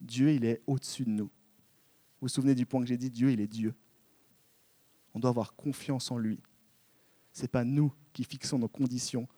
[0.00, 1.26] Dieu, il est au-dessus de nous.
[1.26, 3.74] Vous vous souvenez du point que j'ai dit, Dieu, il est Dieu.
[5.12, 6.40] On doit avoir confiance en lui.
[7.38, 9.28] Ce n'est pas nous qui fixons nos conditions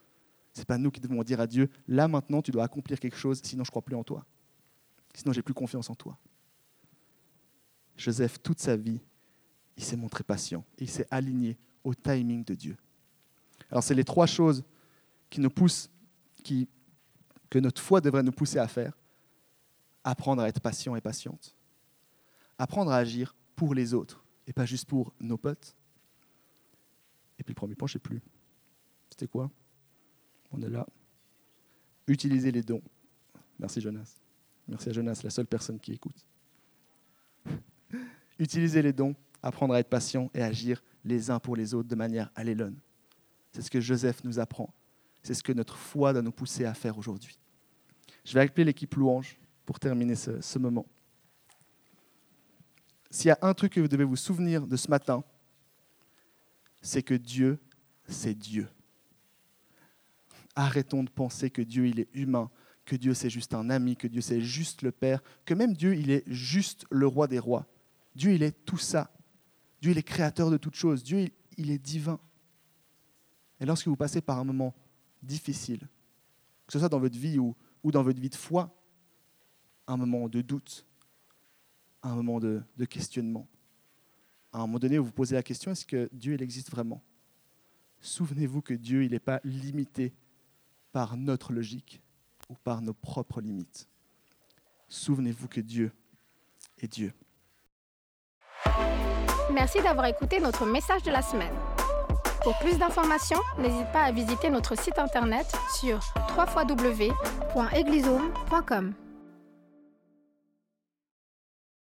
[0.53, 3.17] ce n'est pas nous qui devons dire à Dieu, là maintenant tu dois accomplir quelque
[3.17, 4.25] chose, sinon je ne crois plus en toi.
[5.15, 6.19] Sinon j'ai plus confiance en toi.
[7.97, 9.01] Joseph, toute sa vie,
[9.77, 10.65] il s'est montré patient.
[10.79, 12.77] Il s'est aligné au timing de Dieu.
[13.71, 14.65] Alors, c'est les trois choses
[15.29, 15.91] qui nous poussent,
[16.43, 16.67] qui,
[17.49, 18.97] que notre foi devrait nous pousser à faire.
[20.03, 21.55] Apprendre à être patient et patiente.
[22.59, 25.77] Apprendre à agir pour les autres et pas juste pour nos potes.
[27.51, 28.23] Puis le premier point, je ne sais plus.
[29.11, 29.51] C'était quoi?
[30.53, 30.87] On est là.
[32.07, 32.81] Utiliser les dons.
[33.59, 34.21] Merci Jonas.
[34.69, 36.25] Merci à Jonas, la seule personne qui écoute.
[38.39, 41.97] Utiliser les dons, apprendre à être patient et agir les uns pour les autres de
[41.97, 42.79] manière allélone.
[43.51, 44.73] C'est ce que Joseph nous apprend.
[45.25, 47.37] C'est ce que notre foi doit nous pousser à faire aujourd'hui.
[48.25, 49.37] Je vais appeler l'équipe louange
[49.67, 50.87] pour terminer ce, ce moment.
[53.11, 55.25] S'il y a un truc que vous devez vous souvenir de ce matin,
[56.81, 57.59] c'est que Dieu,
[58.07, 58.69] c'est Dieu.
[60.55, 62.51] Arrêtons de penser que Dieu, il est humain,
[62.85, 65.95] que Dieu, c'est juste un ami, que Dieu, c'est juste le Père, que même Dieu,
[65.95, 67.67] il est juste le roi des rois.
[68.15, 69.13] Dieu, il est tout ça.
[69.81, 71.03] Dieu, il est créateur de toutes choses.
[71.03, 72.19] Dieu, il est divin.
[73.61, 74.75] Et lorsque vous passez par un moment
[75.23, 75.81] difficile,
[76.67, 78.75] que ce soit dans votre vie ou, ou dans votre vie de foi,
[79.87, 80.87] un moment de doute,
[82.03, 83.49] un moment de, de questionnement,
[84.53, 87.03] à un moment donné où vous posez la question, est-ce que Dieu, il existe vraiment?
[88.01, 90.13] Souvenez-vous que Dieu, il n'est pas limité
[90.93, 92.03] par notre logique
[92.49, 93.89] ou par nos propres limites.
[94.89, 95.93] Souvenez-vous que Dieu
[96.79, 97.13] est Dieu.
[99.53, 101.55] Merci d'avoir écouté notre message de la semaine.
[102.43, 105.47] Pour plus d'informations, n'hésite pas à visiter notre site internet
[105.79, 106.01] sur
[106.37, 108.95] www.eglisome.com.